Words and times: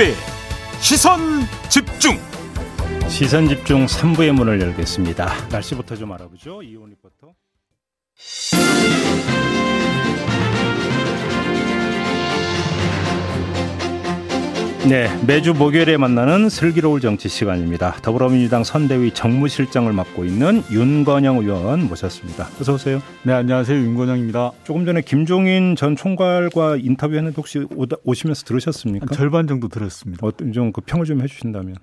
김종배 0.00 0.14
시선 0.80 1.18
집중 1.68 2.18
시선 3.08 3.48
집중 3.48 3.84
3부의 3.84 4.32
문을 4.32 4.60
열겠습니다. 4.60 5.48
날씨부터 5.48 5.94
좀 5.96 6.12
알아보죠. 6.12 6.62
이온 6.62 6.88
리포터. 6.90 7.34
네, 14.88 15.08
매주 15.26 15.52
목요일에 15.52 15.98
만나는 15.98 16.48
슬기로울 16.48 17.00
정치 17.00 17.28
시간입니다. 17.28 17.92
더불어민주당 18.02 18.64
선대위 18.64 19.12
정무실장을 19.12 19.92
맡고 19.92 20.24
있는 20.24 20.62
윤건영 20.70 21.38
의원 21.38 21.86
모셨습니다. 21.86 22.48
어서 22.58 22.74
오세요. 22.74 23.00
네, 23.22 23.34
안녕하세요. 23.34 23.78
윤건영입니다. 23.78 24.52
조금 24.64 24.86
전에 24.86 25.02
김종인 25.02 25.76
전 25.76 25.96
총괄과 25.96 26.76
인터뷰했는데 26.76 27.36
혹시 27.36 27.64
오시면서 28.04 28.44
들으셨습니까? 28.46 29.14
절반 29.14 29.46
정도 29.46 29.68
들었습니다. 29.68 30.26
어떤 30.26 30.52
좀그 30.52 30.80
평을 30.80 31.04
좀 31.04 31.20
해주신다면. 31.20 31.76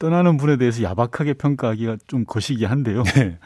떠나는 0.00 0.36
분에 0.36 0.56
대해서 0.56 0.82
야박하게 0.82 1.34
평가하기가 1.34 1.98
좀 2.08 2.24
거시기 2.26 2.64
한데요. 2.64 3.04
네. 3.14 3.38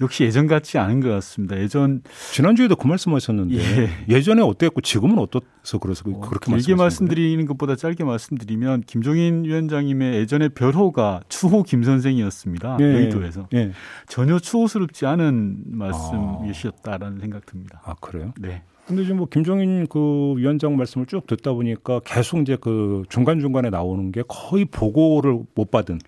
역시 0.00 0.24
예전 0.24 0.46
같지 0.46 0.78
않은 0.78 1.00
것 1.00 1.08
같습니다. 1.10 1.58
예전 1.58 2.02
지난주에도 2.32 2.76
그 2.76 2.86
말씀하셨는데 2.86 3.90
예. 4.08 4.20
전에 4.20 4.42
어땠고 4.42 4.80
지금은 4.80 5.18
어떠서 5.18 5.78
그래서 5.80 6.02
어, 6.06 6.20
그렇게 6.20 6.52
길게 6.52 6.74
말씀드리는 6.74 7.44
것보다 7.46 7.76
짧게 7.76 8.04
말씀드리면 8.04 8.82
김종인 8.86 9.44
위원장님의 9.44 10.14
예전에 10.14 10.48
별호가 10.48 11.22
추호 11.28 11.62
김 11.62 11.82
선생이었습니다. 11.82 12.78
예. 12.80 12.84
여의도에서 12.84 13.48
예. 13.54 13.72
전혀 14.08 14.38
추호스럽지 14.38 15.06
않은 15.06 15.62
말씀이셨다라는 15.66 17.18
아. 17.18 17.20
생각 17.20 17.46
듭니다. 17.46 17.80
아 17.84 17.94
그래요? 18.00 18.32
네. 18.40 18.62
근데 18.86 19.02
지금 19.02 19.18
뭐 19.18 19.26
김종인 19.30 19.86
그 19.86 20.34
위원장 20.36 20.76
말씀을 20.76 21.06
쭉 21.06 21.26
듣다 21.26 21.52
보니까 21.52 22.00
계속 22.04 22.40
이제 22.40 22.56
그 22.60 23.04
중간 23.08 23.40
중간에 23.40 23.70
나오는 23.70 24.12
게 24.12 24.22
거의 24.28 24.64
보고를 24.66 25.40
못 25.54 25.70
받은. 25.70 26.00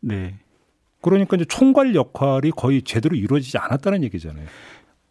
네. 0.00 0.38
그러니까 1.00 1.36
이제 1.36 1.44
총괄 1.46 1.94
역할이 1.94 2.50
거의 2.52 2.82
제대로 2.82 3.16
이루어지지 3.16 3.58
않았다는 3.58 4.04
얘기잖아요. 4.04 4.46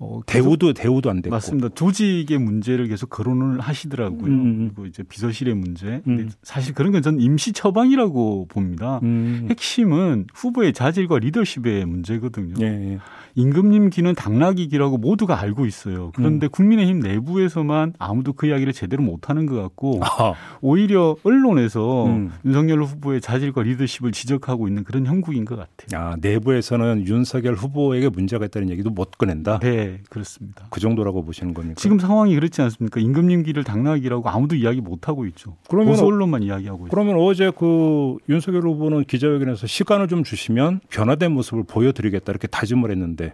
어, 0.01 0.21
대우도 0.25 0.73
대우도 0.73 1.09
안 1.09 1.21
됐고 1.21 1.35
맞습니다. 1.35 1.69
조직의 1.75 2.37
문제를 2.37 2.87
계속 2.87 3.09
거론을 3.09 3.59
하시더라고요. 3.59 4.31
음. 4.31 4.39
음, 4.39 4.45
음. 4.45 4.71
그리고 4.73 4.85
이제 4.85 5.03
비서실의 5.03 5.55
문제. 5.55 6.01
음. 6.07 6.29
사실 6.41 6.73
그런 6.73 6.93
건 6.93 7.01
저는 7.01 7.19
임시 7.19 7.51
처방이라고 7.51 8.47
봅니다. 8.47 9.01
음. 9.03 9.47
핵심은 9.49 10.27
후보의 10.33 10.71
자질과 10.71 11.19
리더십의 11.19 11.85
문제거든요. 11.85 12.55
예, 12.61 12.93
예. 12.93 12.99
임금님기는 13.35 14.15
당나귀기라고 14.15 14.97
모두가 14.97 15.39
알고 15.39 15.65
있어요. 15.65 16.11
그런데 16.15 16.47
음. 16.47 16.49
국민의힘 16.49 16.99
내부에서만 16.99 17.93
아무도 17.99 18.31
그 18.33 18.47
이야기를 18.47 18.71
제대로 18.71 19.03
못하는 19.03 19.45
것 19.45 19.61
같고 19.61 19.99
아하. 20.01 20.33
오히려 20.61 21.17
언론에서 21.23 22.05
음. 22.05 22.31
윤석열 22.45 22.83
후보의 22.83 23.19
자질과 23.21 23.63
리더십을 23.63 24.13
지적하고 24.13 24.67
있는 24.69 24.85
그런 24.85 25.05
형국인 25.05 25.43
것 25.43 25.57
같아요. 25.57 26.01
아 26.01 26.15
내부에서는 26.21 27.05
윤석열 27.05 27.55
후보에게 27.55 28.07
문제가 28.09 28.45
있다는 28.45 28.69
얘기도 28.69 28.89
못 28.89 29.11
꺼낸다. 29.17 29.59
네, 29.59 29.88
그렇습니다. 30.09 30.67
그 30.69 30.79
정도라고 30.79 31.23
보시는 31.23 31.53
겁니까? 31.53 31.79
지금 31.79 31.99
상황이 31.99 32.35
그렇지 32.35 32.61
않습니까? 32.61 32.99
임금님기를 32.99 33.63
당나귀라고 33.63 34.29
아무도 34.29 34.55
이야기 34.55 34.81
못 34.81 35.07
하고 35.07 35.25
있죠. 35.27 35.57
그러면 35.67 35.93
보수 35.93 36.05
언론만 36.05 36.43
이야기하고 36.43 36.85
있죠. 36.85 36.89
그러면 36.89 37.15
어제 37.17 37.51
그 37.57 38.17
윤석열 38.27 38.63
후보는 38.63 39.05
기자회견에서 39.05 39.67
시간을 39.67 40.07
좀 40.07 40.23
주시면 40.23 40.81
변화된 40.89 41.31
모습을 41.31 41.63
보여드리겠다 41.63 42.31
이렇게 42.31 42.47
다짐을 42.47 42.91
했는데 42.91 43.33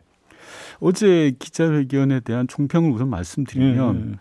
어제 0.79 1.33
기자회견에 1.39 2.21
대한 2.21 2.47
총평을 2.47 2.91
우선 2.91 3.09
말씀드리면 3.09 3.95
음. 3.95 4.17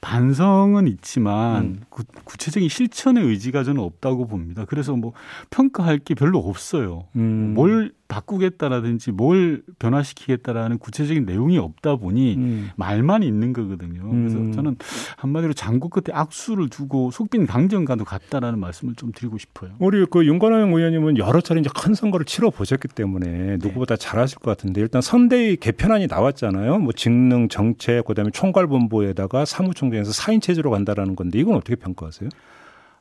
반성은 0.00 0.86
있지만 0.88 1.64
음. 1.64 1.80
구, 1.88 2.04
체적인 2.36 2.68
실천의 2.68 3.24
의지가 3.24 3.64
저는 3.64 3.82
없다고 3.82 4.26
봅니다. 4.26 4.64
그래서 4.66 4.94
뭐 4.94 5.12
평가할 5.50 5.98
게 5.98 6.14
별로 6.14 6.38
없어요. 6.38 7.06
음. 7.16 7.54
뭘 7.54 7.92
바꾸겠다라든지 8.08 9.12
뭘 9.12 9.62
변화시키겠다라는 9.78 10.78
구체적인 10.78 11.26
내용이 11.26 11.58
없다 11.58 11.96
보니 11.96 12.34
음. 12.36 12.70
말만 12.76 13.22
있는 13.22 13.52
거거든요. 13.52 14.08
그래서 14.10 14.38
음. 14.38 14.52
저는 14.52 14.76
한마디로 15.18 15.52
장구 15.52 15.90
끝에 15.90 16.14
악수를 16.14 16.70
두고 16.70 17.10
속빈 17.10 17.46
강정과도 17.46 18.04
같다라는 18.04 18.58
말씀을 18.58 18.94
좀 18.94 19.12
드리고 19.12 19.36
싶어요. 19.36 19.72
우리 19.78 20.04
그 20.06 20.24
윤관영 20.24 20.72
의원님은 20.72 21.18
여러 21.18 21.40
차례 21.40 21.60
이제 21.60 21.70
큰 21.74 21.94
선거를 21.94 22.24
치러 22.24 22.50
보셨기 22.50 22.88
때문에 22.88 23.28
네. 23.28 23.56
누구보다 23.60 23.96
네. 23.96 24.04
잘하실 24.04 24.38
것 24.38 24.50
같은데 24.50 24.80
일단 24.80 25.02
선대위 25.02 25.56
개편안이 25.56 26.06
나왔잖아요. 26.06 26.78
뭐 26.78 26.92
직능 26.92 27.48
정책 27.48 28.06
그다음에 28.06 28.30
총괄본부에다가 28.30 29.44
사무총장에서 29.44 30.12
4인 30.12 30.40
체제로 30.40 30.70
간다라는 30.70 31.14
건데 31.14 31.38
이건 31.38 31.56
어떻게 31.56 31.76
평가하세요? 31.76 32.30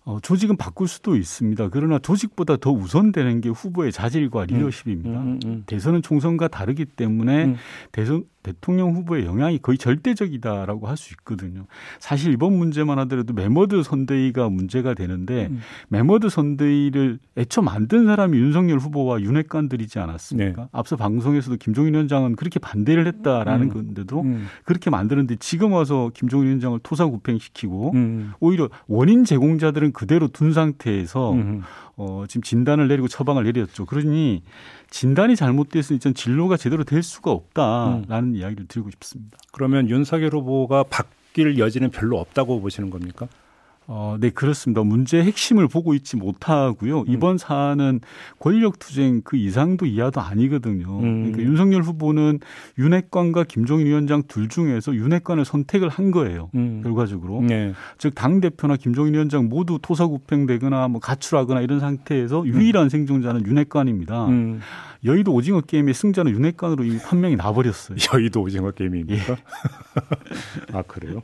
어, 0.07 0.21
조직은 0.21 0.55
바꿀 0.55 0.87
수도 0.87 1.17
있습니다. 1.17 1.67
그러나 1.67 1.99
조직보다 1.99 2.55
더 2.55 2.71
우선되는 2.71 3.41
게 3.41 3.49
후보의 3.49 3.91
자질과 3.91 4.43
음. 4.43 4.45
리더십입니다. 4.47 5.19
음, 5.19 5.27
음, 5.27 5.39
음, 5.43 5.63
대선은 5.65 6.01
총선과 6.01 6.47
다르기 6.47 6.85
때문에 6.85 7.43
음. 7.43 7.55
대선 7.91 8.23
대통령 8.47 8.93
후보의 8.93 9.25
영향이 9.25 9.59
거의 9.59 9.77
절대적이다라고 9.77 10.87
할 10.87 10.97
수 10.97 11.13
있거든요. 11.13 11.65
사실 11.99 12.33
이번 12.33 12.57
문제만 12.57 12.99
하더라도 12.99 13.33
매머드 13.33 13.83
선대위가 13.83 14.49
문제가 14.49 14.93
되는데 14.95 15.47
음. 15.47 15.61
매머드 15.89 16.29
선대위를 16.29 17.19
애초 17.37 17.61
만든 17.61 18.07
사람이 18.07 18.37
윤석열 18.37 18.79
후보와 18.79 19.21
윤핵관들이지 19.21 19.99
않았습니까? 19.99 20.61
네. 20.63 20.67
앞서 20.71 20.97
방송에서도 20.97 21.57
김종인 21.57 21.93
위원장은 21.93 22.35
그렇게 22.35 22.59
반대를 22.59 23.07
했다라는 23.07 23.67
음. 23.67 23.73
건데도 23.73 24.21
음. 24.21 24.47
그렇게 24.65 24.89
만드는데 24.89 25.37
지금 25.39 25.73
와서 25.73 26.11
김종인 26.13 26.47
위원장을 26.47 26.79
토사구팽시키고 26.79 27.91
음. 27.93 28.33
오히려 28.39 28.69
원인 28.87 29.23
제공자들은 29.23 29.93
그대로 29.93 30.27
둔 30.27 30.51
상태에서 30.51 31.35
어, 31.95 32.25
지금 32.27 32.41
진단을 32.43 32.87
내리고 32.87 33.07
처방을 33.07 33.43
내렸죠. 33.43 33.85
그러니 33.85 34.43
진단이 34.89 35.35
잘못됐으니 35.35 35.99
전 35.99 36.13
진로가 36.13 36.57
제대로 36.57 36.83
될 36.83 37.03
수가 37.03 37.31
없다라는 37.31 38.29
음. 38.29 38.35
이야기를 38.35 38.67
드리고 38.67 38.89
싶습니다. 38.91 39.37
그러면 39.51 39.89
윤석열 39.89 40.33
후보가 40.33 40.83
바뀔 40.83 41.57
여지는 41.59 41.91
별로 41.91 42.19
없다고 42.19 42.61
보시는 42.61 42.89
겁니까? 42.89 43.27
어, 43.89 44.17
네, 44.19 44.29
그렇습니다. 44.29 44.83
문제의 44.83 45.23
핵심을 45.23 45.69
보고 45.69 45.93
있지 45.93 46.17
못하고요. 46.17 47.01
음. 47.01 47.05
이번 47.07 47.37
사안은 47.37 48.01
권력투쟁 48.39 49.21
그 49.23 49.37
이상도 49.37 49.85
이하도 49.85 50.19
아니거든요. 50.19 50.99
음. 50.99 51.31
그러니까 51.31 51.41
윤석열 51.43 51.83
후보는 51.83 52.41
윤핵관과 52.77 53.45
김종인 53.45 53.87
위원장 53.87 54.23
둘 54.27 54.49
중에서 54.49 54.93
윤핵관을 54.93 55.45
선택을 55.45 55.87
한 55.87 56.11
거예요. 56.11 56.49
음. 56.55 56.81
결과적으로. 56.83 57.41
네. 57.41 57.73
즉, 57.97 58.13
당대표나 58.13 58.75
김종인 58.75 59.13
위원장 59.13 59.47
모두 59.47 59.79
토사구팽되거나 59.81 60.89
뭐 60.89 60.99
가출하거나 60.99 61.61
이런 61.61 61.79
상태에서 61.79 62.41
음. 62.41 62.47
유일한 62.47 62.89
생존자는 62.89 63.47
윤핵관입니다. 63.47 64.27
음. 64.27 64.59
여의도 65.05 65.33
오징어 65.33 65.61
게임의 65.61 65.93
승자는 65.93 66.33
윤핵관으로 66.33 66.83
이미 66.83 66.97
판명이 66.99 67.37
나버렸어요. 67.37 67.97
여의도 68.13 68.41
오징어 68.41 68.71
게임입니까? 68.71 69.33
예. 69.33 69.37
아, 70.77 70.81
그래요? 70.81 71.21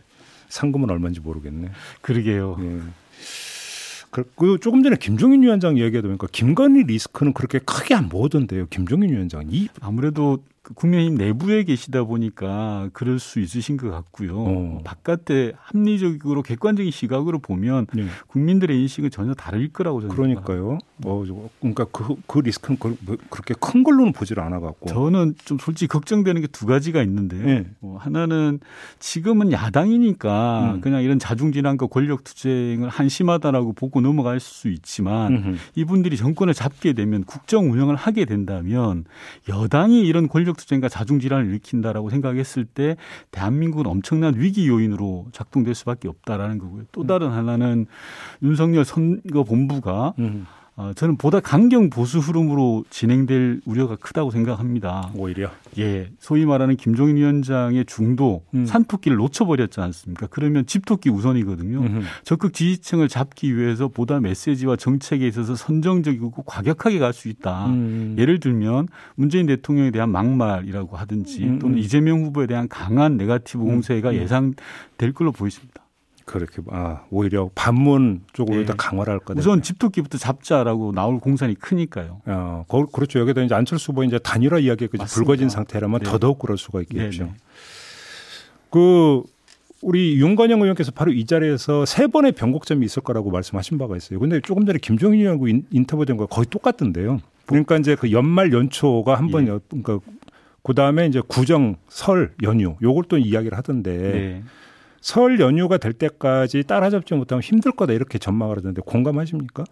상금은 0.54 0.92
얼마인지 0.92 1.20
모르겠네. 1.20 1.70
그러게요. 2.02 2.58
예. 2.60 2.80
그 4.36 4.60
조금 4.62 4.84
전에 4.84 4.96
김종인 4.98 5.42
위원장 5.42 5.78
이야기하다 5.78 6.08
보니까 6.08 6.28
김건희 6.32 6.84
리스크는 6.84 7.34
그렇게 7.34 7.58
크게 7.58 7.96
안 7.96 8.10
보던데요. 8.10 8.68
김종인 8.70 9.10
위원장 9.10 9.48
이 9.50 9.68
아무래도 9.82 10.38
그 10.64 10.74
국민의힘 10.74 11.16
내부에 11.16 11.64
계시다 11.64 12.06
보니까 12.06 12.90
그럴 12.94 13.20
수 13.20 13.40
있으신 13.42 13.76
것 13.76 13.92
같고요. 13.92 14.40
어. 14.40 14.82
바깥에 14.86 15.52
합리적으로 15.60 16.42
객관적인 16.42 16.92
시각으로 16.92 17.40
보면 17.40 17.88
네. 17.94 18.06
국민들의 18.28 18.82
인식은 18.82 19.12
전혀 19.12 19.34
다를 19.34 19.68
거라고 19.68 20.00
저는 20.02 20.16
그러니까요. 20.16 20.78
뭐 20.98 21.26
그러니까 21.60 21.86
그, 21.92 22.16
그 22.28 22.40
리스크는 22.40 22.80
그, 22.80 22.96
뭐 23.02 23.18
그렇게 23.30 23.54
큰 23.60 23.84
걸로는 23.84 24.14
보질 24.14 24.40
않아 24.40 24.62
갖고 24.62 24.88
저는 24.88 25.36
좀 25.44 25.58
솔직히 25.60 25.88
걱정되는 25.88 26.42
게 26.42 26.48
두 26.54 26.68
가지가 26.68 27.02
있는데요. 27.04 27.46
네. 27.46 27.66
뭐 27.80 27.98
하나는 27.98 28.60
지금은 29.00 29.52
야당이니까 29.52 30.76
음. 30.76 30.82
그냥 30.82 31.02
이런 31.04 31.20
자중질환과 31.20 31.88
권력 31.88 32.24
투쟁을 32.24 32.88
한심하다라고 32.88 33.74
보고 33.74 34.00
넘어갈 34.00 34.40
수 34.40 34.70
있지만 34.70 35.34
음흠. 35.34 35.56
이분들이 35.76 36.16
정권을 36.16 36.54
잡게 36.54 36.94
되면 36.94 37.26
국정 37.26 37.70
운영을 37.72 37.96
하게 37.96 38.24
된다면 38.24 39.04
여당이 39.50 40.08
이런 40.08 40.30
권력 40.30 40.53
권력 40.54 40.58
투쟁과 40.58 40.90
자중 40.90 41.20
질환을 41.20 41.48
일으킨다라고 41.48 42.10
생각했을 42.10 42.66
때 42.66 42.96
대한민국은 43.32 43.88
엄청난 43.88 44.36
위기 44.38 44.68
요인으로 44.68 45.28
작동될 45.32 45.76
수밖에 45.76 46.08
없다라는 46.08 46.58
거고요. 46.60 46.84
또 46.92 47.06
다른 47.06 47.32
하나는 47.32 47.88
윤석열 48.42 48.86
선거 48.86 49.44
본부가 49.44 50.14
음. 50.20 50.46
어, 50.76 50.92
저는 50.96 51.18
보다 51.18 51.40
강경 51.40 51.92
보수 51.92 52.18
흐름으로 52.18 52.84
진행될 52.90 53.62
우려가 53.66 53.96
크다고 53.96 54.32
생각합니다. 54.32 55.12
오히려 55.16 55.52
예, 55.78 56.10
소위 56.20 56.46
말하는 56.46 56.76
김종인 56.78 57.16
위원장의 57.18 57.86
중도 57.86 58.44
음. 58.56 58.66
산토끼를 58.66 59.18
놓쳐버렸지 59.18 59.80
않습니까? 59.82 60.28
그러면 60.32 60.66
집토끼 60.66 61.12
우선이거든요. 61.12 61.80
음흠. 61.80 62.02
적극 62.24 62.54
지지층을 62.54 63.08
잡기 63.08 63.56
위해서 63.56 63.88
보다 63.88 64.20
메시지와 64.20 64.76
정책에 64.76 65.28
있어서 65.28 65.56
선정적이고 65.56 66.32
과격하게 66.44 67.00
갈 67.00 67.14
수 67.14 67.30
있다. 67.30 67.68
음. 67.68 68.16
예를 68.18 68.40
들면 68.40 68.88
문재인 69.14 69.46
대통령에 69.46 69.92
대한 69.92 70.10
막말이라고 70.10 70.98
하든지 70.98 71.44
음. 71.44 71.60
또는 71.60 71.78
이재명 71.78 72.24
후보에 72.24 72.48
대한 72.48 72.68
강한 72.68 73.18
네가티브 73.18 73.62
음. 73.64 73.68
공세가 73.68 74.10
음. 74.10 74.16
예상될 74.16 75.14
걸로 75.14 75.32
보입니다. 75.32 75.83
그렇게 76.26 76.62
아 76.70 77.04
오히려 77.10 77.50
반문 77.54 78.22
쪽으로 78.34 78.60
네. 78.60 78.66
더 78.66 78.74
강화를 78.76 79.12
할 79.14 79.20
거다. 79.20 79.40
우선 79.40 79.62
집토끼부터 79.62 80.18
잡자라고 80.18 80.92
나올 80.92 81.20
공산이 81.20 81.56
크니까요. 81.56 82.22
어, 82.26 82.66
그렇죠. 82.92 83.20
여기다 83.20 83.42
이제 83.42 83.56
안철수 83.56 83.92
후보 83.92 84.04
이제 84.04 84.18
단일화 84.20 84.60
이야기가 84.60 85.04
불거진 85.06 85.50
상태라면 85.50 86.00
네. 86.00 86.10
더더욱 86.10 86.40
그럴 86.40 86.58
수가 86.58 86.82
있겠죠. 86.82 87.24
네, 87.24 87.30
네. 87.30 87.36
그 88.70 89.24
우리 89.82 90.16
윤건영 90.16 90.62
의원께서 90.62 90.92
바로 90.92 91.12
이 91.12 91.26
자리에서 91.26 91.86
세 91.86 92.08
번의 92.08 92.32
변곡점이 92.32 92.86
있을 92.86 93.04
거라고 93.04 93.30
말씀하신 93.30 93.78
바가 93.78 93.98
있어요. 93.98 94.20
근데 94.20 94.40
조금 94.40 94.66
전에 94.66 94.80
김종인 94.82 95.20
의원하고 95.20 95.48
인터뷰된 95.72 96.18
거 96.18 96.26
거의 96.26 96.46
똑같던데요. 96.50 97.20
그러니까 97.46 97.78
이제 97.78 97.96
그 97.96 98.12
연말 98.12 98.54
연초가 98.54 99.16
한번 99.16 99.48
예. 99.48 99.60
그러니까 99.68 100.00
그 100.64 100.74
다음에 100.74 101.06
이제 101.08 101.22
구정 101.28 101.76
설 101.90 102.34
연휴 102.42 102.78
요걸 102.82 103.04
또 103.10 103.18
이야기를 103.18 103.58
하던데 103.58 103.92
네. 103.98 104.44
설 105.04 105.38
연휴가 105.42 105.78
될 105.78 105.92
때까지 105.92 106.64
따라잡지 106.64 107.14
못하면 107.14 107.42
힘들 107.42 107.74
거다 107.74 107.92
이렇게 107.92 108.18
전망을 108.18 108.58
하던데 108.58 108.82
공감하십니까? 108.86 109.66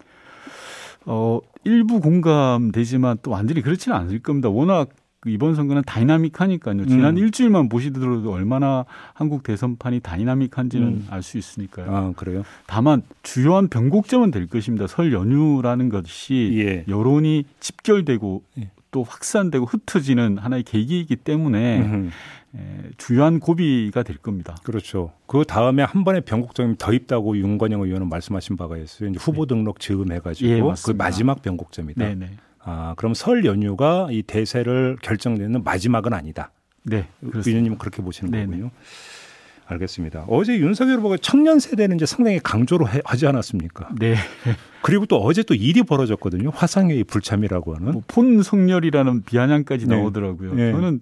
어 1.06 1.40
일부 1.64 2.00
공감되지만 2.00 3.16
또 3.22 3.30
완전히 3.30 3.62
그렇지는 3.62 3.96
않을 3.96 4.18
겁니다. 4.18 4.50
워낙 4.50 4.90
그 5.20 5.30
이번 5.30 5.54
선거는 5.54 5.84
다이나믹하니까요. 5.86 6.84
지난 6.86 7.16
음. 7.16 7.18
일주일만 7.18 7.70
보시더라도 7.70 8.30
얼마나 8.30 8.84
한국 9.14 9.42
대선판이 9.42 10.00
다이나믹한지는 10.00 10.86
음. 10.86 11.06
알수 11.08 11.38
있으니까요. 11.38 11.96
아, 11.96 12.12
그래요? 12.14 12.42
다만 12.66 13.02
주요한 13.22 13.68
변곡점은 13.68 14.32
될 14.32 14.46
것입니다. 14.48 14.86
설 14.86 15.14
연휴라는 15.14 15.88
것이 15.88 16.50
예. 16.58 16.84
여론이 16.88 17.44
집결되고 17.58 18.42
예. 18.58 18.70
또 18.92 19.02
확산되고 19.02 19.64
흩어지는 19.64 20.38
하나의 20.38 20.62
계기이기 20.62 21.16
때문에 21.16 22.10
에, 22.54 22.90
주요한 22.98 23.40
고비가 23.40 24.04
될 24.04 24.18
겁니다. 24.18 24.54
그렇죠. 24.62 25.12
그 25.26 25.44
다음에 25.44 25.82
한 25.82 26.04
번의 26.04 26.20
변곡점이 26.20 26.76
더 26.78 26.92
있다고 26.92 27.36
윤건영 27.36 27.80
의원은 27.80 28.08
말씀하신 28.08 28.56
바가 28.56 28.76
있어요. 28.76 29.08
이제 29.08 29.18
후보 29.20 29.46
네. 29.46 29.54
등록 29.54 29.80
즈음해가지고 29.80 30.50
예, 30.50 30.60
그 30.84 30.92
마지막 30.92 31.42
변곡점이다. 31.42 32.04
네네. 32.04 32.26
네. 32.26 32.36
아, 32.60 32.94
그럼 32.96 33.14
설 33.14 33.44
연휴가 33.44 34.08
이 34.10 34.22
대세를 34.22 34.98
결정되는 35.02 35.64
마지막은 35.64 36.12
아니다. 36.12 36.52
네. 36.84 37.08
위원님은 37.20 37.78
그렇게 37.78 38.02
보시는 38.02 38.30
네네. 38.30 38.46
거군요. 38.46 38.70
알겠습니다. 39.66 40.24
어제 40.28 40.58
윤석열 40.58 40.98
후보가 40.98 41.16
청년 41.20 41.58
세대는 41.58 41.96
이제 41.96 42.06
상당히 42.06 42.38
강조로 42.40 42.88
해, 42.88 43.00
하지 43.04 43.26
않았습니까? 43.26 43.90
네. 43.98 44.16
그리고 44.82 45.06
또 45.06 45.16
어제 45.22 45.42
또 45.42 45.54
일이 45.54 45.82
벌어졌거든요. 45.82 46.50
화상회의 46.50 47.04
불참이라고 47.04 47.76
하는. 47.76 47.92
뭐 47.92 48.02
폰성렬이라는 48.08 49.22
비아냥까지 49.22 49.86
네. 49.86 49.96
나오더라고요. 49.96 50.54
네. 50.54 50.72
저는 50.72 51.00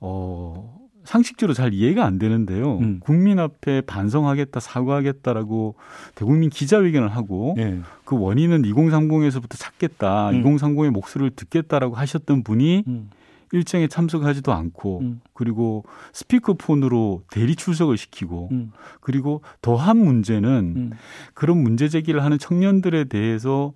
어 0.00 0.74
상식적으로 1.04 1.54
잘 1.54 1.72
이해가 1.72 2.04
안 2.04 2.18
되는데요. 2.18 2.78
음. 2.78 3.00
국민 3.00 3.38
앞에 3.38 3.82
반성하겠다, 3.82 4.58
사과하겠다라고 4.58 5.74
대국민 6.14 6.50
기자회견을 6.50 7.08
하고 7.08 7.54
네. 7.56 7.80
그 8.04 8.18
원인은 8.18 8.62
2030에서부터 8.62 9.58
찾겠다, 9.58 10.30
음. 10.30 10.42
2030의 10.42 10.90
목소리를 10.90 11.30
듣겠다라고 11.36 11.94
하셨던 11.94 12.42
분이 12.42 12.84
음. 12.88 13.10
일정에 13.54 13.86
참석하지도 13.86 14.52
않고 14.52 15.00
음. 15.00 15.20
그리고 15.32 15.84
스피커폰으로 16.12 17.22
대리 17.30 17.54
출석을 17.54 17.96
시키고 17.96 18.48
음. 18.50 18.72
그리고 19.00 19.42
더한 19.62 19.96
문제는 19.96 20.74
음. 20.76 20.90
그런 21.34 21.58
문제 21.58 21.88
제기를 21.88 22.24
하는 22.24 22.36
청년들에 22.38 23.04
대해서 23.04 23.72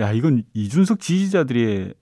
야 0.00 0.12
이건 0.12 0.42
이준석 0.52 0.98
지지자들의 0.98 1.94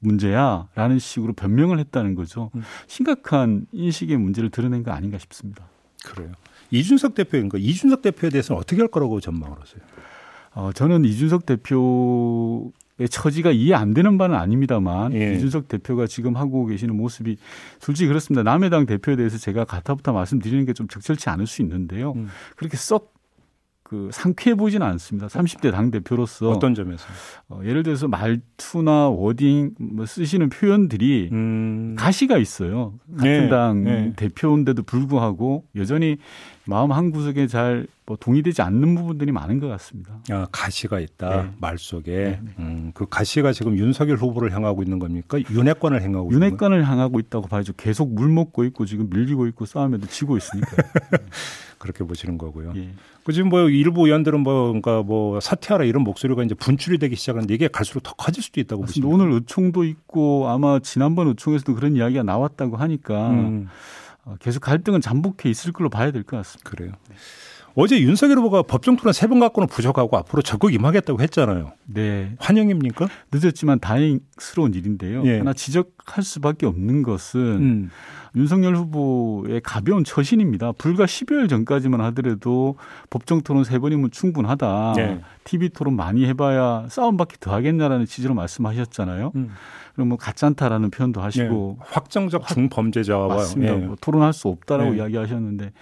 문제야라는 0.00 0.98
식으로 0.98 1.32
변명을 1.34 1.78
했다는 1.78 2.16
거죠. 2.16 2.50
음. 2.56 2.62
심각한 2.88 3.66
인식의 3.72 4.16
문제를 4.16 4.50
드러낸 4.50 4.82
거 4.82 4.90
아닌가 4.90 5.18
싶습니다. 5.18 5.68
그래요. 6.04 6.32
이준석 6.70 7.14
대표인가? 7.14 7.58
이준석 7.58 8.02
대표에 8.02 8.30
대해서는 8.30 8.60
어떻게 8.60 8.80
할 8.80 8.88
거라고 8.88 9.20
전망을 9.20 9.60
하세요? 9.60 9.80
어, 10.54 10.72
저는 10.72 11.04
이준석 11.04 11.46
대표의 11.46 12.72
처지가 13.10 13.50
이해 13.50 13.74
안 13.74 13.92
되는 13.92 14.16
바는 14.16 14.34
아닙니다만 14.36 15.12
예. 15.14 15.34
이준석 15.34 15.68
대표가 15.68 16.06
지금 16.06 16.36
하고 16.36 16.64
계시는 16.64 16.96
모습이 16.96 17.36
솔직히 17.78 18.08
그렇습니다. 18.08 18.42
남해당 18.42 18.86
대표에 18.86 19.16
대해서 19.16 19.36
제가 19.36 19.64
가타부터 19.64 20.12
말씀드리는 20.12 20.64
게 20.64 20.72
좀 20.72 20.88
적절치 20.88 21.28
않을 21.30 21.46
수 21.46 21.62
있는데요. 21.62 22.12
음. 22.16 22.28
그렇게 22.56 22.76
썩그 22.76 24.10
상쾌해 24.12 24.54
보이지는 24.56 24.86
않습니다. 24.86 25.26
30대 25.28 25.70
당 25.72 25.90
대표로서 25.90 26.50
어떤 26.50 26.74
점에서 26.74 27.04
어, 27.48 27.60
예를 27.64 27.82
들어서 27.82 28.08
말투나 28.08 29.08
워딩 29.10 29.72
뭐 29.78 30.04
쓰시는 30.06 30.48
표현들이 30.50 31.30
음. 31.32 31.94
가시가 31.98 32.36
있어요. 32.38 32.94
같은 33.16 33.30
네. 33.42 33.48
당 33.48 33.84
네. 33.84 34.12
대표인데도 34.16 34.82
불구하고 34.82 35.64
여전히 35.76 36.16
마음 36.66 36.92
한 36.92 37.10
구석에 37.10 37.46
잘 37.46 37.86
뭐 38.06 38.16
동의되지 38.18 38.62
않는 38.62 38.94
부분들이 38.94 39.32
많은 39.32 39.58
것 39.58 39.66
같습니다. 39.66 40.20
아, 40.30 40.46
가시가 40.52 41.00
있다 41.00 41.42
네. 41.42 41.50
말 41.58 41.76
속에 41.76 42.12
네, 42.12 42.40
네. 42.42 42.52
음, 42.60 42.92
그 42.94 43.04
가시가 43.08 43.52
지금 43.52 43.76
윤석열 43.76 44.16
후보를 44.16 44.54
향하고 44.54 44.84
있는 44.84 45.00
겁니까? 45.00 45.38
윤핵관을 45.50 46.02
향하고 46.04 46.30
윤핵관을 46.32 46.88
향하고 46.88 47.18
있다고 47.18 47.48
봐야죠. 47.48 47.72
계속 47.76 48.14
물 48.14 48.28
먹고 48.28 48.62
있고 48.64 48.86
지금 48.86 49.10
밀리고 49.10 49.48
있고 49.48 49.66
싸움에도 49.66 50.06
지고 50.06 50.36
있으니까. 50.36 50.68
그렇게 51.78 52.04
보시는 52.04 52.38
거고요. 52.38 52.72
예. 52.76 52.90
그 53.24 53.32
지금 53.32 53.48
뭐 53.48 53.68
일부 53.68 54.06
의원들은 54.06 54.40
뭐 54.40 54.68
그러니까 54.68 55.02
뭐 55.02 55.40
사퇴하라 55.40 55.84
이런 55.84 56.04
목소리가 56.04 56.42
이제 56.44 56.54
분출이 56.54 56.98
되기 56.98 57.16
시작하는데 57.16 57.52
이게 57.52 57.68
갈수록 57.68 58.00
더 58.02 58.12
커질 58.14 58.42
수도 58.42 58.60
있다고 58.60 58.82
보시죠. 58.82 59.08
오늘 59.08 59.32
의총도 59.32 59.84
있고 59.84 60.48
아마 60.48 60.78
지난번 60.78 61.26
의총에서도 61.28 61.74
그런 61.74 61.96
이야기가 61.96 62.22
나왔다고 62.22 62.76
하니까 62.76 63.30
음. 63.30 63.68
어, 64.24 64.36
계속 64.40 64.60
갈등은 64.60 65.00
잠복해 65.00 65.50
있을 65.50 65.72
걸로 65.72 65.90
봐야 65.90 66.12
될 66.12 66.22
것 66.22 66.36
같습니다. 66.38 66.70
그래요. 66.70 66.92
네. 67.08 67.16
어제 67.78 68.00
윤석열 68.00 68.38
후보가 68.38 68.62
법정 68.62 68.96
토론 68.96 69.12
세 69.12 69.26
번 69.26 69.38
갖고는 69.38 69.66
부족하고 69.68 70.16
앞으로 70.16 70.40
적극 70.40 70.72
임하겠다고 70.72 71.20
했잖아요. 71.20 71.72
네. 71.84 72.32
환영입니까? 72.38 73.08
늦었지만 73.32 73.80
다행스러운 73.80 74.72
일인데요. 74.72 75.22
예. 75.26 75.38
하나 75.38 75.52
지적할 75.52 76.24
수밖에 76.24 76.64
없는 76.64 77.02
것은 77.02 77.40
음. 77.40 77.90
윤석열 78.34 78.76
후보의 78.76 79.60
가벼운 79.62 80.04
처신입니다. 80.04 80.72
불과 80.72 81.04
10여일 81.04 81.48
전까지만 81.48 82.00
하더라도 82.02 82.76
법정 83.10 83.40
토론 83.42 83.64
세 83.64 83.78
번이면 83.78 84.10
충분하다. 84.10 84.92
네. 84.96 85.20
TV 85.44 85.68
토론 85.70 85.96
많이 85.96 86.24
해봐야 86.26 86.86
싸움밖에 86.88 87.36
더 87.40 87.52
하겠냐라는 87.52 88.06
취지로 88.06 88.34
말씀하셨잖아요. 88.34 89.32
음. 89.34 89.50
그럼 89.94 90.08
뭐 90.08 90.18
가짜않다라는 90.18 90.90
표현도 90.90 91.20
하시고 91.20 91.76
네. 91.80 91.86
확정적 91.90 92.46
중범죄자와 92.48 93.28
맞습니다. 93.28 93.74
예. 93.74 93.78
뭐 93.78 93.96
토론할 94.00 94.32
수 94.32 94.48
없다라고 94.48 94.90
네. 94.92 94.96
이야기하셨는데 94.98 95.72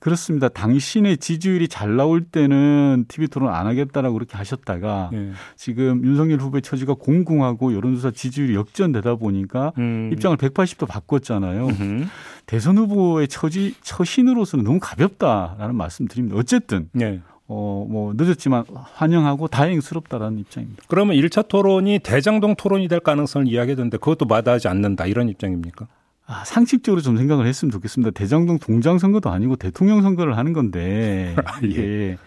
그렇습니다. 0.00 0.48
당신의 0.48 1.18
지지율이 1.18 1.68
잘 1.68 1.94
나올 1.94 2.24
때는 2.24 3.04
TV 3.06 3.28
토론 3.28 3.54
안 3.54 3.66
하겠다라고 3.66 4.14
그렇게 4.14 4.36
하셨다가 4.36 5.10
네. 5.12 5.32
지금 5.56 6.02
윤석열 6.04 6.40
후보의 6.40 6.62
처지가 6.62 6.94
공공하고 6.94 7.74
여론조사 7.74 8.10
지지율이 8.10 8.54
역전되다 8.54 9.16
보니까 9.16 9.72
음. 9.78 10.10
입장을 10.12 10.36
180도 10.38 10.88
바꿨잖아요. 10.88 11.66
음흠. 11.66 12.06
대선 12.46 12.78
후보의 12.78 13.28
처지 13.28 13.74
처신으로서는 13.82 14.64
너무 14.64 14.78
가볍다라는 14.80 15.74
말씀드립니다. 15.74 16.36
어쨌든 16.36 16.88
네. 16.92 17.20
어, 17.52 17.84
뭐, 17.90 18.12
늦었지만 18.16 18.64
환영하고 18.94 19.48
다행스럽다라는 19.48 20.38
입장입니다. 20.38 20.84
그러면 20.86 21.16
1차 21.16 21.48
토론이 21.48 21.98
대장동 21.98 22.54
토론이 22.54 22.86
될 22.86 23.00
가능성을 23.00 23.48
이야기했는데 23.48 23.98
그것도 23.98 24.26
마다하지 24.26 24.68
않는다 24.68 25.06
이런 25.06 25.28
입장입니까? 25.28 25.88
아, 26.30 26.44
상식적으로 26.44 27.02
좀 27.02 27.16
생각을 27.16 27.44
했으면 27.44 27.72
좋겠습니다. 27.72 28.12
대장동 28.12 28.60
동장 28.60 28.98
선거도 28.98 29.30
아니고 29.30 29.56
대통령 29.56 30.00
선거를 30.00 30.36
하는 30.36 30.52
건데 30.52 31.34
아, 31.44 31.58
예. 31.64 31.66
이게 31.66 32.18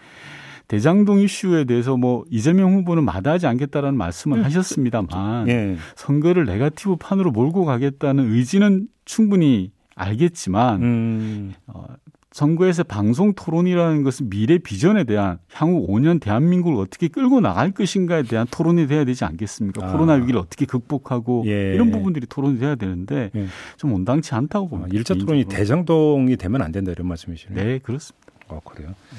대장동 0.68 1.20
이슈에 1.20 1.64
대해서 1.64 1.96
뭐 1.96 2.24
이재명 2.30 2.74
후보는 2.74 3.02
마다하지 3.04 3.46
않겠다라는 3.46 3.96
말씀을 3.96 4.38
음. 4.38 4.44
하셨습니다만 4.44 5.48
예. 5.48 5.76
선거를 5.96 6.44
네가티브 6.44 6.96
판으로 6.96 7.30
몰고 7.30 7.64
가겠다는 7.64 8.30
의지는 8.30 8.88
충분히 9.06 9.72
알겠지만 9.94 10.82
음. 10.82 11.54
어, 11.66 11.86
선거에서 12.34 12.82
방송 12.82 13.32
토론이라는 13.32 14.02
것은 14.02 14.28
미래 14.28 14.58
비전에 14.58 15.04
대한 15.04 15.38
향후 15.52 15.86
5년 15.86 16.20
대한민국을 16.20 16.82
어떻게 16.82 17.06
끌고 17.06 17.40
나갈 17.40 17.70
것인가에 17.70 18.24
대한 18.24 18.48
토론이 18.50 18.88
돼야 18.88 19.04
되지 19.04 19.24
않겠습니까? 19.24 19.86
아. 19.86 19.92
코로나 19.92 20.14
위기를 20.14 20.40
어떻게 20.40 20.66
극복하고 20.66 21.44
예. 21.46 21.74
이런 21.74 21.92
부분들이 21.92 22.26
토론이 22.26 22.58
돼야 22.58 22.74
되는데 22.74 23.30
예. 23.36 23.46
좀 23.76 23.92
온당치 23.92 24.34
않다고 24.34 24.68
봅니다. 24.68 24.90
아, 24.92 25.00
1차 25.00 25.16
토론이 25.16 25.44
대장동이 25.44 26.36
되면 26.36 26.60
안 26.60 26.72
된다 26.72 26.90
이런 26.90 27.06
말씀이시네요. 27.06 27.64
네, 27.64 27.78
그렇습니다. 27.78 28.26
아, 28.48 28.58
그래요. 28.64 28.88
음. 28.88 29.18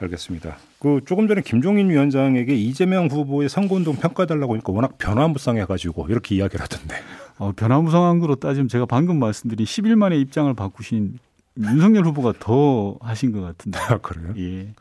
알겠습니다. 0.00 0.56
그 0.80 1.02
조금 1.06 1.28
전에 1.28 1.42
김종인 1.42 1.88
위원장에게 1.88 2.52
이재명 2.56 3.06
후보의 3.06 3.48
선거운동 3.48 3.94
평가달라고 3.94 4.54
하니까 4.54 4.72
워낙 4.72 4.98
변화무쌍해가지고 4.98 6.06
이렇게 6.08 6.34
이야기를 6.34 6.64
하던데. 6.64 6.96
어, 7.38 7.52
변화무쌍한 7.52 8.18
거로 8.18 8.34
따지면 8.34 8.66
제가 8.66 8.86
방금 8.86 9.20
말씀드린 9.20 9.64
10일 9.64 9.94
만에 9.94 10.16
입장을 10.18 10.52
바꾸신 10.54 11.18
윤석열 11.58 12.04
후보가 12.06 12.34
더 12.38 12.96
하신 13.00 13.32
것 13.32 13.40
같은데. 13.40 13.78
아, 13.78 13.98
그래요? 13.98 14.34
예. 14.36 14.74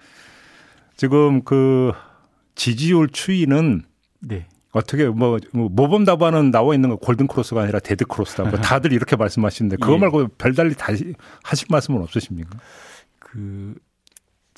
지금 0.96 1.44
그 1.44 1.92
지지율 2.56 3.10
추이는 3.10 3.84
네. 4.20 4.48
어떻게 4.72 5.08
뭐, 5.08 5.40
뭐 5.52 5.70
모범 5.70 6.06
답안은 6.06 6.52
나와 6.52 6.76
있는 6.76 6.90
거 6.90 6.96
골든 6.98 7.28
크로스가 7.28 7.64
아니라 7.64 7.80
데드 7.80 8.06
크로스다. 8.06 8.44
뭐 8.44 8.60
다들 8.60 8.94
이렇게 8.94 9.16
말씀하시는데 9.16 9.78
그거 9.78 9.94
예. 9.94 9.98
말고 9.98 10.28
별달리 10.38 10.76
다시 10.76 11.16
하실 11.44 11.68
말씀은 11.72 12.02
없으십니까? 12.02 12.60
그 13.18 13.76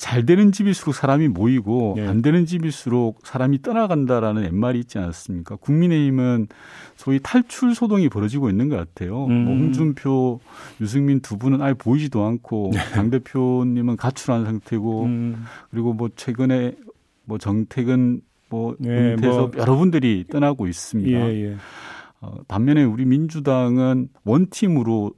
잘 0.02 0.26
되는 0.26 0.50
집일수록 0.50 0.96
사람이 0.96 1.28
모이고 1.28 1.94
네. 1.96 2.08
안 2.08 2.22
되는 2.22 2.44
집일수록 2.44 3.20
사람이 3.22 3.62
떠나간다라는 3.62 4.42
옛말이 4.46 4.80
있지 4.80 4.98
않았습니까? 4.98 5.54
국민의힘은 5.54 6.48
소위 6.96 7.20
탈출 7.22 7.76
소동이 7.76 8.08
벌어지고 8.08 8.50
있는 8.50 8.68
것 8.68 8.74
같아요. 8.74 9.26
음. 9.26 9.44
뭐 9.44 9.54
홍준표, 9.54 10.40
유승민 10.80 11.20
두 11.20 11.38
분은 11.38 11.62
아예 11.62 11.72
보이지도 11.72 12.24
않고 12.24 12.72
네. 12.74 12.80
당 12.90 13.10
대표님은 13.10 13.96
가출한 13.96 14.44
상태고 14.44 15.04
음. 15.04 15.44
그리고 15.70 15.92
뭐 15.92 16.10
최근에 16.16 16.74
뭐 17.24 17.38
정택은 17.38 18.22
뭐 18.48 18.74
네, 18.80 19.12
은퇴해서 19.12 19.38
뭐. 19.38 19.50
여러분들이 19.56 20.24
떠나고 20.28 20.66
있습니다. 20.66 21.16
예, 21.16 21.44
예. 21.44 21.56
어, 22.20 22.38
반면에 22.48 22.82
우리 22.82 23.04
민주당은 23.04 24.08
원팀으로 24.24 25.12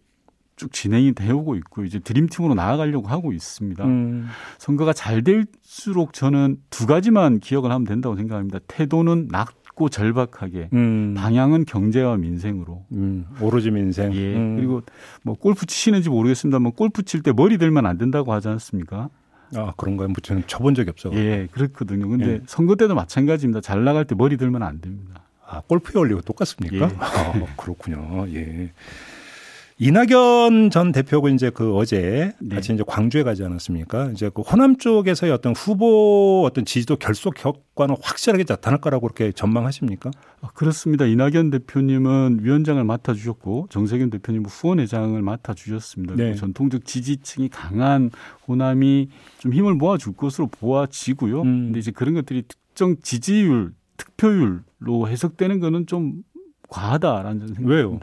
쭉 0.56 0.72
진행이 0.72 1.14
되어오고 1.14 1.56
있고 1.56 1.84
이제 1.84 1.98
드림팀으로 1.98 2.54
나아가려고 2.54 3.08
하고 3.08 3.32
있습니다. 3.32 3.84
음. 3.84 4.28
선거가 4.58 4.92
잘 4.92 5.22
될수록 5.22 6.12
저는 6.12 6.58
두 6.70 6.86
가지만 6.86 7.40
기억을 7.40 7.70
하면 7.72 7.84
된다고 7.84 8.14
생각합니다. 8.16 8.60
태도는 8.68 9.28
낮고 9.30 9.88
절박하게, 9.88 10.68
음. 10.72 11.14
방향은 11.16 11.64
경제와 11.64 12.16
민생으로. 12.18 12.84
음. 12.92 13.26
오로지 13.40 13.72
민생. 13.72 14.14
예. 14.14 14.36
음. 14.36 14.56
그리고 14.56 14.82
뭐 15.22 15.34
골프 15.34 15.66
치시는지 15.66 16.08
모르겠습니다만 16.08 16.72
골프 16.72 17.02
칠 17.02 17.22
때 17.22 17.32
머리 17.32 17.58
들면 17.58 17.84
안 17.86 17.98
된다고 17.98 18.32
하지 18.32 18.48
않습니까? 18.48 19.08
아 19.56 19.72
그런가요? 19.76 20.08
뭐 20.08 20.16
저는 20.22 20.44
쳐본 20.46 20.74
적이 20.74 20.90
없어. 20.90 21.12
예, 21.14 21.48
그렇거든요. 21.50 22.08
근데 22.08 22.26
예. 22.26 22.40
선거 22.46 22.76
때도 22.76 22.94
마찬가지입니다. 22.94 23.60
잘 23.60 23.82
나갈 23.84 24.04
때 24.04 24.14
머리 24.14 24.36
들면 24.36 24.62
안 24.62 24.80
됩니다. 24.80 25.22
아 25.46 25.60
골프에 25.66 26.00
올리고 26.00 26.22
똑같습니까? 26.22 26.76
예. 26.86 26.96
아, 26.98 27.32
그렇군요. 27.56 28.26
예. 28.34 28.72
이낙연 29.76 30.70
전 30.70 30.92
대표가 30.92 31.30
이제 31.30 31.50
그 31.50 31.74
어제 31.74 32.32
네. 32.40 32.54
같이 32.54 32.72
이제 32.72 32.84
광주에 32.86 33.24
가지 33.24 33.42
않았습니까? 33.42 34.10
이제 34.12 34.30
그 34.32 34.42
호남 34.42 34.76
쪽에서의 34.76 35.32
어떤 35.32 35.52
후보 35.52 36.44
어떤 36.46 36.64
지지도 36.64 36.96
결속 36.96 37.44
효과는 37.44 37.96
확실하게 38.00 38.44
나타날 38.46 38.80
거라고 38.80 39.08
그렇게 39.08 39.32
전망하십니까? 39.32 40.10
아, 40.42 40.48
그렇습니다. 40.54 41.06
이낙연 41.06 41.50
대표님은 41.50 42.40
위원장을 42.42 42.82
맡아주셨고 42.84 43.66
정세균 43.70 44.10
대표님은 44.10 44.46
후원회장을 44.46 45.20
맡아주셨습니다. 45.20 46.14
네. 46.14 46.34
전통적 46.34 46.84
지지층이 46.84 47.48
강한 47.48 48.10
호남이 48.46 49.08
좀 49.38 49.52
힘을 49.52 49.74
모아줄 49.74 50.14
것으로 50.14 50.46
보아지고요. 50.46 51.42
음. 51.42 51.64
근데 51.66 51.80
이제 51.80 51.90
그런 51.90 52.14
것들이 52.14 52.44
특정 52.46 52.94
지지율, 53.02 53.72
득표율로 53.96 55.08
해석되는 55.08 55.58
거는 55.58 55.86
좀 55.86 56.22
과하다라는 56.68 57.48
생각입니다. 57.48 57.74
왜요? 57.74 58.00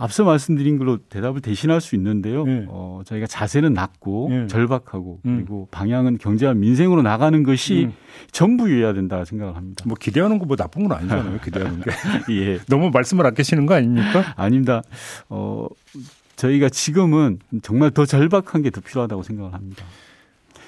앞서 0.00 0.24
말씀드린 0.24 0.78
걸로 0.78 0.96
대답을 0.96 1.42
대신할 1.42 1.80
수 1.82 1.94
있는데요. 1.94 2.44
네. 2.44 2.64
어, 2.68 3.02
저희가 3.04 3.26
자세는 3.26 3.74
낮고 3.74 4.28
네. 4.30 4.46
절박하고 4.46 5.20
음. 5.26 5.36
그리고 5.36 5.68
방향은 5.70 6.16
경제와 6.18 6.54
민생으로 6.54 7.02
나가는 7.02 7.42
것이 7.42 7.84
음. 7.84 7.92
전부여야 8.32 8.94
된다 8.94 9.24
생각을 9.24 9.56
합니다. 9.56 9.84
뭐 9.86 9.96
기대하는 10.00 10.38
거 10.38 10.46
뭐 10.46 10.56
나쁜 10.56 10.88
건 10.88 10.98
아니잖아요. 10.98 11.38
기대하는 11.44 11.80
게. 11.82 11.90
예. 12.34 12.58
너무 12.66 12.90
말씀을 12.90 13.26
아끼시는 13.26 13.66
거 13.66 13.74
아닙니까? 13.74 14.32
아닙니다. 14.36 14.82
어, 15.28 15.66
저희가 16.36 16.70
지금은 16.70 17.38
정말 17.62 17.90
더 17.90 18.06
절박한 18.06 18.62
게 18.62 18.70
더 18.70 18.80
필요하다고 18.80 19.22
생각을 19.22 19.52
합니다. 19.52 19.84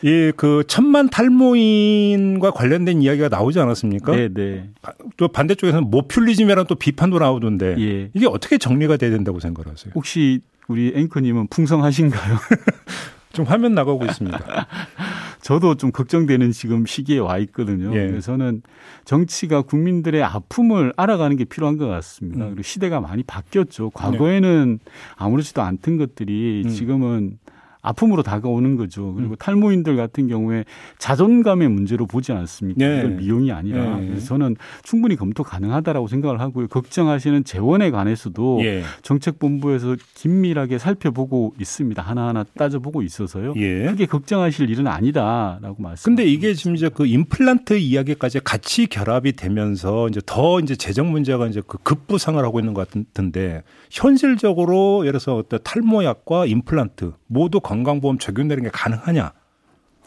예, 0.04 0.32
그 0.32 0.64
천만 0.66 1.08
탈모인과 1.08 2.50
관련된 2.50 3.02
이야기가 3.02 3.28
나오지 3.28 3.60
않았습니까? 3.60 4.16
네, 4.16 4.28
네. 4.28 4.70
또 5.16 5.28
반대쪽에서는 5.28 5.90
모퓰리즘이라는 5.90 6.64
또 6.68 6.74
비판도 6.74 7.18
나오던데 7.18 7.76
예. 7.78 8.10
이게 8.12 8.26
어떻게 8.26 8.58
정리가 8.58 8.96
돼야 8.96 9.10
된다고 9.10 9.38
생각하세요? 9.40 9.92
혹시 9.94 10.40
우리 10.68 10.92
앵커님은 10.94 11.48
풍성하신가요? 11.48 12.36
좀 13.32 13.46
화면 13.46 13.74
나가고 13.74 14.04
있습니다. 14.04 14.38
저도 15.40 15.74
좀 15.74 15.90
걱정되는 15.90 16.52
지금 16.52 16.86
시기에 16.86 17.18
와 17.18 17.38
있거든요. 17.38 17.94
예. 17.96 18.06
그래서는 18.08 18.62
정치가 19.04 19.62
국민들의 19.62 20.22
아픔을 20.22 20.92
알아가는 20.96 21.36
게 21.36 21.44
필요한 21.44 21.76
것 21.78 21.88
같습니다. 21.88 22.44
음. 22.44 22.50
그리고 22.50 22.62
시대가 22.62 23.00
많이 23.00 23.22
바뀌었죠. 23.22 23.90
과거에는 23.90 24.78
아무렇지도 25.16 25.62
않던 25.62 25.96
것들이 25.96 26.62
음. 26.66 26.70
지금은 26.70 27.38
아픔으로 27.82 28.22
다가오는 28.22 28.76
거죠. 28.76 29.12
그리고 29.14 29.34
음. 29.34 29.36
탈모인들 29.36 29.96
같은 29.96 30.28
경우에 30.28 30.64
자존감의 30.98 31.68
문제로 31.68 32.06
보지 32.06 32.32
않습니까? 32.32 32.78
네. 32.78 32.98
이걸 33.00 33.10
미용이 33.16 33.50
아니라. 33.50 33.96
네. 33.98 34.06
그래서 34.06 34.26
저는 34.26 34.56
충분히 34.84 35.16
검토 35.16 35.42
가능하다라고 35.42 36.06
생각을 36.06 36.40
하고요. 36.40 36.68
걱정하시는 36.68 37.42
재원에 37.44 37.90
관해서도 37.90 38.60
예. 38.62 38.82
정책본부에서 39.02 39.96
긴밀하게 40.14 40.78
살펴보고 40.78 41.54
있습니다. 41.60 42.00
하나하나 42.00 42.44
따져보고 42.56 43.02
있어서요. 43.02 43.54
예. 43.56 43.86
크게 43.86 44.06
걱정하실 44.06 44.70
일은 44.70 44.86
아니다라고 44.86 45.82
말씀. 45.82 46.04
근데 46.04 46.24
이게 46.24 46.54
지금 46.54 46.76
이제 46.76 46.88
그 46.88 47.04
임플란트 47.04 47.78
이야기까지 47.78 48.40
같이 48.40 48.86
결합이 48.86 49.32
되면서 49.32 50.08
이제 50.08 50.20
더 50.24 50.60
이제 50.60 50.76
재정 50.76 51.10
문제가 51.10 51.48
이제 51.48 51.60
그 51.66 51.78
급부상을 51.78 52.42
하고 52.44 52.60
있는 52.60 52.74
것 52.74 52.88
같은데 52.88 53.62
현실적으로 53.90 55.00
예를 55.00 55.18
들어서 55.18 55.36
어떤 55.36 55.58
탈모약과 55.64 56.46
임플란트 56.46 57.12
모두 57.26 57.60
건강보험 57.72 58.18
적용 58.18 58.48
되는 58.48 58.62
게 58.62 58.68
가능하냐? 58.70 59.32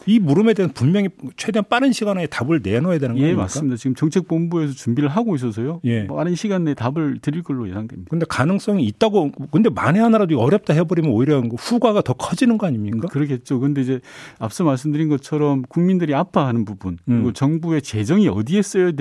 이 0.06 0.20
물음에 0.20 0.54
대한 0.54 0.72
분명히 0.72 1.10
최대한 1.38 1.66
빠른 1.68 1.92
시간 1.92 2.18
에 2.18 2.28
답을 2.28 2.62
내놓아야 2.64 3.00
되는 3.00 3.16
거예요. 3.16 3.30
예, 3.30 3.34
맞습니다. 3.34 3.78
지금 3.78 3.96
정책본부에서 3.96 4.74
준비를 4.74 5.10
하고 5.10 5.36
있어서요. 5.36 5.82
예. 5.86 6.08
빠른 6.08 6.36
시간 6.36 6.64
내에 6.64 6.74
답을 6.74 7.20
드릴 7.22 7.42
걸로 7.44 7.68
예상됩니다. 7.68 8.10
근데 8.10 8.26
가능성이 8.30 8.86
있다고 8.86 9.32
근데 9.52 9.70
만에 9.70 10.00
하나라도 10.00 10.40
어렵다 10.40 10.74
해버리면 10.74 11.12
오히려 11.12 11.42
후과가 11.42 12.02
더 12.02 12.14
커지는 12.14 12.58
거 12.58 12.68
아닙니까? 12.68 13.08
그러겠죠. 13.08 13.60
근데 13.60 13.82
이제 13.82 14.00
앞서 14.40 14.64
말씀드린 14.64 15.10
것처럼 15.10 15.64
국민들이 15.64 16.14
아파하는 16.14 16.66
부분 16.66 16.98
그리고 17.06 17.28
음. 17.30 17.34
정부의 17.34 17.82
재정이 17.82 18.28
어디에 18.28 18.62
써야 18.62 18.92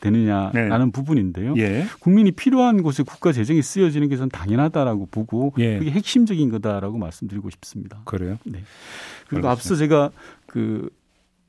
되느냐라는 0.00 0.86
네. 0.86 0.92
부분인데요. 0.92 1.54
예. 1.58 1.86
국민이 1.98 2.30
필요한 2.30 2.82
곳에 2.82 3.02
국가 3.02 3.32
재정이 3.32 3.62
쓰여지는 3.62 4.08
게 4.08 4.16
저는 4.16 4.30
당연하다라고 4.30 5.08
보고 5.10 5.52
예. 5.58 5.78
그게 5.78 5.90
핵심적인 5.90 6.50
거다라고 6.50 6.98
말씀드리고 6.98 7.50
싶습니다. 7.50 8.00
그래요? 8.04 8.38
네. 8.44 8.60
그리고 9.28 9.48
알겠습니다. 9.48 9.50
앞서 9.50 9.76
제가 9.76 10.10
그, 10.52 10.90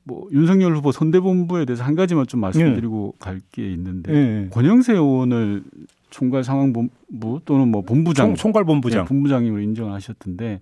뭐, 0.02 0.28
윤석열 0.32 0.74
후보 0.74 0.92
선대본부에 0.92 1.66
대해서 1.66 1.84
한 1.84 1.94
가지만 1.94 2.26
좀 2.26 2.40
말씀드리고 2.40 3.14
네. 3.18 3.24
갈게 3.24 3.70
있는데, 3.72 4.12
네. 4.12 4.48
권영세 4.50 4.94
의원을 4.94 5.62
총괄 6.08 6.42
상황본부 6.42 7.40
또는 7.44 7.68
뭐 7.68 7.82
본부장. 7.82 8.34
총, 8.34 8.50
괄 8.52 8.64
본부장. 8.64 9.04
네, 9.04 9.08
본부장님으로 9.08 9.60
인정을 9.60 9.92
하셨던데, 9.92 10.60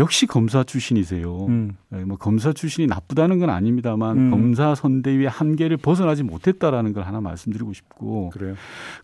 역시 0.00 0.26
검사 0.26 0.64
출신이세요. 0.64 1.46
음. 1.46 1.76
네, 1.90 2.04
뭐 2.04 2.16
검사 2.16 2.54
출신이 2.54 2.86
나쁘다는 2.86 3.38
건 3.38 3.50
아닙니다만 3.50 4.16
음. 4.16 4.30
검사 4.30 4.74
선대위의 4.74 5.28
한계를 5.28 5.76
벗어나지 5.76 6.22
못했다라는 6.22 6.94
걸 6.94 7.04
하나 7.04 7.20
말씀드리고 7.20 7.74
싶고 7.74 8.30
그래요. 8.30 8.54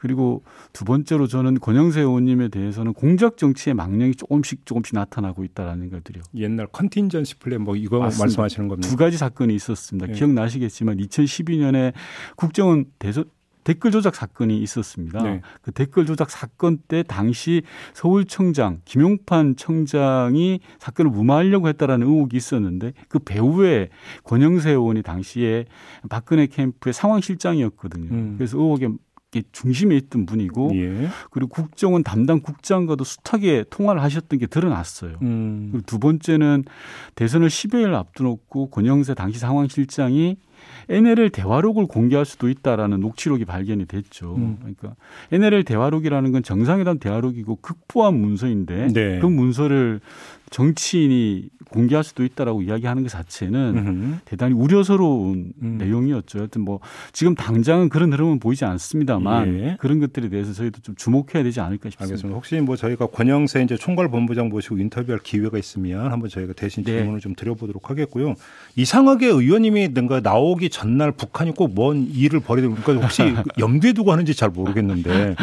그리고 0.01 0.43
두 0.73 0.87
번째로 0.87 1.27
저는 1.27 1.61
권영세 1.61 2.01
의원님에 2.01 2.49
대해서는 2.49 2.95
공작 2.95 3.37
정치의 3.37 3.75
망령이 3.75 4.15
조금씩 4.15 4.65
조금씩 4.65 4.95
나타나고 4.95 5.45
있다라는 5.45 5.91
것들이요. 5.91 6.23
옛날 6.37 6.67
컨틴전시 6.67 7.41
플랜 7.41 7.61
뭐 7.61 7.77
이거 7.77 7.99
맞습니다. 7.99 8.25
말씀하시는 8.25 8.69
겁니다. 8.69 8.89
두 8.89 8.97
가지 8.97 9.19
사건이 9.19 9.55
있었습니다. 9.55 10.07
네. 10.07 10.13
기억나시겠지만 10.15 10.97
2012년에 10.97 11.93
국정원 12.37 12.87
대선 12.99 13.27
댓글 13.67 13.91
조작 13.91 14.15
사건이 14.15 14.63
있었습니다. 14.63 15.21
네. 15.25 15.41
그 15.61 15.73
댓글 15.73 16.07
조작 16.07 16.31
사건 16.31 16.79
때 16.87 17.03
당시 17.03 17.63
서울청장 17.95 18.81
김용판 18.85 19.57
청장이 19.57 20.61
사건을 20.79 21.11
무마하려고 21.11 21.67
했다라는 21.67 22.07
의혹이 22.07 22.37
있었는데 22.37 22.93
그 23.09 23.19
배후에 23.19 23.89
권영세 24.23 24.71
의원이 24.71 25.03
당시에 25.03 25.65
박근혜 26.09 26.47
캠프의 26.47 26.93
상황실장이었거든요. 26.93 28.09
음. 28.13 28.35
그래서 28.39 28.57
의혹에 28.57 28.87
중심에 29.51 29.97
있던 29.97 30.27
분이고 30.27 30.71
예. 30.77 31.09
그리고 31.33 31.49
국정원 31.49 32.05
담당 32.05 32.41
국장과도 32.41 33.03
숱하게 33.03 33.65
통화를 33.69 34.01
하셨던 34.01 34.39
게 34.39 34.47
드러났어요. 34.47 35.19
음. 35.23 35.71
그리고 35.73 35.85
두 35.87 35.99
번째는 35.99 36.63
대선을 37.17 37.49
10여일 37.49 37.95
앞두놓고 37.95 38.71
권영세 38.71 39.15
당시 39.15 39.41
상황실장이 39.41 40.37
NLL 40.89 41.31
대화록을 41.31 41.87
공개할 41.87 42.25
수도 42.25 42.49
있다라는 42.49 43.01
녹취록이 43.01 43.45
발견이 43.45 43.87
됐죠. 43.87 44.37
음. 44.37 44.57
그러니까 44.61 44.95
NLL 45.33 45.65
대화록이라는 45.65 46.33
건 46.33 46.43
정상회담 46.43 46.99
대화록이고 46.99 47.57
극보한 47.57 48.15
문서인데 48.15 48.89
네. 48.93 49.19
그 49.19 49.27
문서를 49.27 50.01
정치인이 50.51 51.49
공개할 51.71 52.05
수도 52.05 52.25
있다라고 52.25 52.63
이야기하는 52.63 53.03
것 53.03 53.09
자체는 53.11 53.75
음흠. 53.77 54.17
대단히 54.25 54.55
우려스러운 54.55 55.53
음. 55.63 55.79
내용이었죠. 55.79 56.39
하여튼 56.39 56.63
뭐 56.63 56.81
지금 57.13 57.35
당장은 57.35 57.89
그런 57.89 58.13
흐름은 58.13 58.39
보이지 58.39 58.65
않습니다만 58.65 59.61
예. 59.61 59.77
그런 59.81 59.99
것들에 59.99 60.29
대해서 60.29 60.53
저희도 60.53 60.81
좀 60.83 60.95
주목해야 60.95 61.43
되지 61.43 61.61
않을까 61.61 61.91
싶습니다. 61.91 62.05
알겠습니다. 62.13 62.37
혹시 62.37 62.61
뭐 62.61 62.77
저희가 62.77 63.07
권영세 63.07 63.63
이제 63.63 63.77
총괄 63.77 64.09
본부장 64.09 64.49
모시고 64.49 64.79
인터뷰할 64.79 65.19
기회가 65.23 65.59
있으면 65.59 66.13
한번 66.13 66.31
저희가 66.31 66.53
대신 66.53 66.85
네. 66.85 66.93
질문을 66.93 67.21
좀 67.21 67.35
드려보도록 67.35 67.91
하겠고요. 67.91 68.35
이상하게 68.77 69.27
의원님이 69.27 69.89
뭔가 69.89 70.21
나오기 70.21 70.71
전날 70.71 71.13
북한이 71.13 71.53
꼭 71.55 71.67
뭔 71.77 72.07
일을 72.15 72.41
벌이는 72.41 72.75
그러니까 72.77 73.05
혹시 73.05 73.23
염두에 73.59 73.93
두고 73.93 74.13
하는지 74.13 74.35
잘 74.35 74.49
모르겠는데 74.51 75.35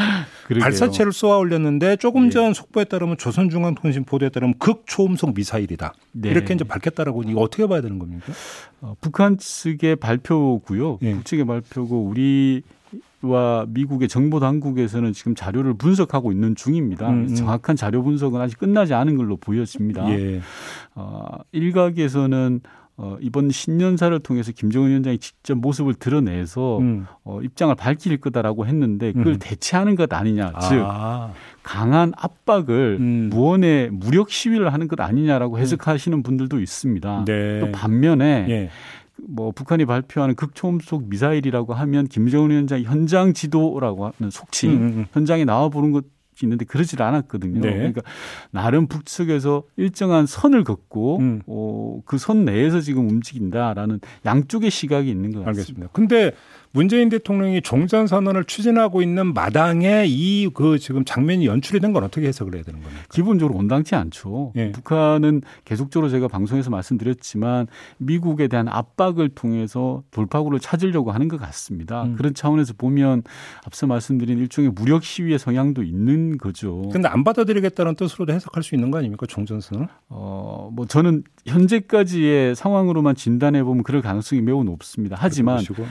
그러게요. 0.45 0.63
발사체를 0.63 1.13
쏘아 1.13 1.37
올렸는데 1.37 1.95
조금 1.97 2.25
예. 2.25 2.29
전 2.29 2.53
속보에 2.53 2.85
따르면 2.85 3.17
조선중앙통신 3.17 4.03
보도에 4.03 4.29
따르면 4.29 4.55
극초음속 4.59 5.33
미사일이다. 5.33 5.93
네. 6.13 6.29
이렇게 6.29 6.53
이제 6.53 6.63
밝혔다라고 6.63 7.23
이거 7.23 7.41
어떻게 7.41 7.67
봐야 7.67 7.81
되는 7.81 7.99
겁니까? 7.99 8.25
어, 8.81 8.95
북한 9.01 9.37
측의 9.37 9.97
발표고요. 9.97 10.99
예. 11.01 11.13
북측의 11.13 11.45
발표고 11.45 12.03
우리 12.03 12.63
와 13.21 13.65
미국의 13.69 14.09
정보 14.09 14.41
당국에서는 14.41 15.13
지금 15.13 15.33
자료를 15.33 15.75
분석하고 15.75 16.33
있는 16.33 16.55
중입니다. 16.55 17.09
음, 17.09 17.27
음. 17.29 17.35
정확한 17.35 17.77
자료 17.77 18.03
분석은 18.03 18.41
아직 18.41 18.59
끝나지 18.59 18.93
않은 18.93 19.15
걸로 19.15 19.37
보여집니다. 19.37 20.09
예. 20.09 20.41
어, 20.95 21.25
일각에서는 21.53 22.59
어, 22.95 23.17
이번 23.19 23.49
신년사를 23.49 24.17
통해서 24.19 24.51
김정은 24.51 24.89
위원장이 24.89 25.17
직접 25.17 25.55
모습을 25.55 25.95
드러내서 25.95 26.77
음. 26.77 27.07
어, 27.23 27.41
입장을 27.41 27.73
밝힐 27.75 28.17
거다라고 28.17 28.67
했는데 28.67 29.11
그걸 29.11 29.33
음. 29.33 29.39
대체하는 29.39 29.95
것 29.95 30.13
아니냐, 30.13 30.53
즉 30.69 30.83
아. 30.85 31.31
강한 31.63 32.13
압박을 32.15 32.97
음. 32.99 33.29
무언의 33.31 33.89
무력 33.91 34.29
시위를 34.29 34.71
하는 34.71 34.87
것 34.87 34.99
아니냐라고 34.99 35.57
해석하시는 35.57 36.21
분들도 36.21 36.59
있습니다. 36.59 37.25
네. 37.25 37.59
또 37.61 37.71
반면에 37.71 38.45
예. 38.49 38.69
뭐 39.27 39.51
북한이 39.51 39.85
발표하는 39.85 40.35
극초음속 40.35 41.09
미사일이라고 41.09 41.73
하면 41.73 42.07
김정은 42.07 42.49
위원장이 42.51 42.83
현장 42.83 43.33
지도라고 43.33 44.05
하는 44.05 44.29
속칭 44.31 44.71
음, 44.71 44.77
음. 44.81 45.05
현장에 45.13 45.45
나와 45.45 45.69
보는 45.69 45.91
것이 45.91 46.05
있는데 46.41 46.65
그러질 46.65 47.01
않았거든요. 47.01 47.61
네. 47.61 47.73
그러니까 47.73 48.01
나름 48.51 48.87
북측에서 48.87 49.63
일정한 49.77 50.25
선을 50.25 50.63
긋고 50.63 51.17
음. 51.19 51.41
어, 51.47 52.01
그 52.05 52.17
선 52.17 52.45
내에서 52.45 52.79
지금 52.79 53.09
움직인다라는 53.09 53.99
양쪽의 54.25 54.71
시각이 54.71 55.09
있는 55.09 55.31
것 55.31 55.39
같습니다. 55.39 55.49
알겠습니다. 55.49 55.87
근데 55.93 56.31
문재인 56.75 57.07
대통령이 57.09 57.61
종전 57.61 58.07
선언을 58.07 58.45
추진하고 58.45 59.01
있는 59.03 59.33
마당에 59.33 60.05
이 60.07 60.49
그 60.53 60.79
지금 60.79 61.05
장면이 61.05 61.45
연출이 61.45 61.79
된 61.79 61.93
건 61.93 62.03
어떻게 62.03 62.27
해석을 62.27 62.55
해야 62.55 62.63
되는 62.63 62.81
겁니까? 62.81 63.03
기본적으로 63.11 63.57
온당치 63.57 63.93
않죠. 63.95 64.51
예. 64.55 64.71
북한은 64.71 65.41
계속적으로 65.63 66.09
제가 66.09 66.27
방송에서 66.27 66.71
말씀드렸지만 66.71 67.67
미국에 67.99 68.47
대한 68.47 68.67
압박을 68.67 69.29
통해서 69.29 70.01
돌파구를 70.09 70.59
찾으려고 70.59 71.11
하는 71.11 71.27
것 71.27 71.39
같습니다. 71.39 72.03
음. 72.03 72.15
그런 72.15 72.33
차원에서 72.33 72.73
보면 72.75 73.21
앞서 73.65 73.85
말씀드린 73.85 74.39
일종의 74.39 74.71
무력 74.71 75.03
시위의 75.03 75.37
성향도 75.37 75.83
있는 75.83 76.37
거죠. 76.39 76.89
근데 76.91 77.07
안 77.07 77.23
받아들이겠다는 77.23 77.93
뜻으로도 77.95 78.33
해석할 78.33 78.63
수 78.63 78.73
있는 78.73 78.89
거 78.89 78.97
아닙니까? 78.97 79.27
종전 79.27 79.61
선언? 79.61 79.87
어, 80.09 80.71
뭐 80.73 80.87
저는 80.87 81.23
현재까지의 81.45 82.55
상황으로만 82.55 83.15
진단해 83.15 83.63
보면 83.63 83.83
그럴 83.83 84.01
가능성이 84.01 84.41
매우 84.41 84.63
높습니다. 84.63 85.15
하지만 85.19 85.57
보시고. 85.57 85.85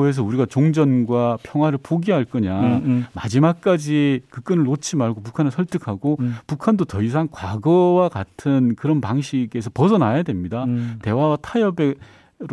음. 0.00 0.04
그렇다고 0.04 0.08
해서 0.08 0.22
우리가 0.22 0.46
종전과 0.46 1.38
평화를 1.42 1.78
포기할 1.82 2.24
거냐. 2.24 2.58
음, 2.60 2.82
음. 2.84 3.06
마지막까지 3.12 4.22
그 4.30 4.40
끈을 4.40 4.64
놓지 4.64 4.96
말고 4.96 5.22
북한을 5.22 5.50
설득하고 5.50 6.16
음. 6.20 6.36
북한도 6.46 6.86
더 6.86 7.02
이상 7.02 7.28
과거와 7.30 8.08
같은 8.08 8.74
그런 8.76 9.00
방식에서 9.00 9.70
벗어나야 9.72 10.22
됩니다. 10.22 10.64
음. 10.64 10.98
대화와 11.02 11.36
타협으로 11.42 11.94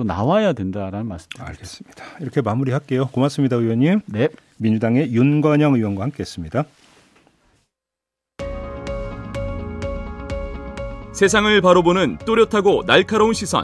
나와야 0.06 0.54
된다라는 0.54 1.08
말씀입니다. 1.08 1.48
알겠습니다. 1.48 2.04
이렇게 2.20 2.42
마무리할게요. 2.42 3.08
고맙습니다, 3.08 3.56
의원님. 3.56 4.01
네. 4.08 4.27
민주당의 4.58 5.13
윤건영 5.13 5.75
의원과 5.75 6.04
함께했습니다. 6.04 6.66
세상을 11.13 11.62
바로 11.62 11.82
보는 11.82 12.18
또렷하고 12.25 12.84
날카로운 12.86 13.34
시선. 13.34 13.63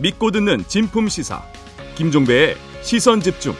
믿고 0.00 0.30
듣는 0.30 0.64
진품 0.68 1.08
시사. 1.08 1.42
김종배의 1.96 2.56
시선 2.84 3.18
집중. 3.18 3.54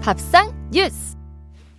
밥상 0.00 0.52
뉴스. 0.70 1.16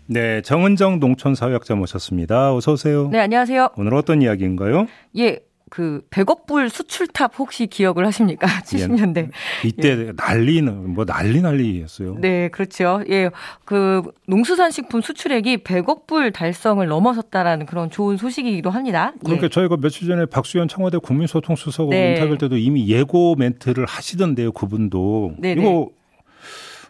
네, 0.06 0.42
정은정 0.42 1.00
농촌 1.00 1.34
사회학자 1.34 1.76
모셨습니다. 1.76 2.54
어서 2.54 2.74
오세요. 2.74 3.08
네, 3.10 3.20
안녕하세요. 3.20 3.70
오늘 3.78 3.94
어떤 3.94 4.22
이야기인가요? 4.22 4.88
예, 5.18 5.40
그 5.70 6.02
100억 6.10 6.46
불 6.46 6.70
수출탑 6.70 7.38
혹시 7.40 7.68
기억을 7.68 8.06
하십니까? 8.06 8.48
70년대. 8.64 9.30
이때 9.66 10.12
난리는 10.16 10.94
뭐 10.94 11.06
난리 11.06 11.42
난리였어요. 11.42 12.16
예. 12.18 12.20
네, 12.22 12.48
그렇죠. 12.50 13.04
예, 13.10 13.30
그 13.66 14.02
농수산 14.28 14.72
식품 14.72 15.02
수출액이 15.02 15.58
100억 15.58 16.08
불 16.08 16.32
달성을 16.32 16.86
넘어섰다라는 16.86 17.66
그런 17.66 17.90
좋은 17.90 18.18
소식이기도 18.18 18.70
합니다. 18.70 19.14
예. 19.16 19.20
그러니까 19.24 19.50
저희가 19.50 19.78
며칠 19.78 20.08
전에 20.08 20.26
박수현 20.26 20.68
청와대 20.70 20.98
국민소통수석 20.98 21.90
네. 21.90 22.14
인터뷰 22.14 22.38
때도 22.38 22.58
이미 22.58 22.88
예고 22.88 23.36
멘트를 23.36 23.86
하시던데요, 23.86 24.54
그분도. 24.54 25.36
네네. 25.40 25.62
이거 25.62 25.90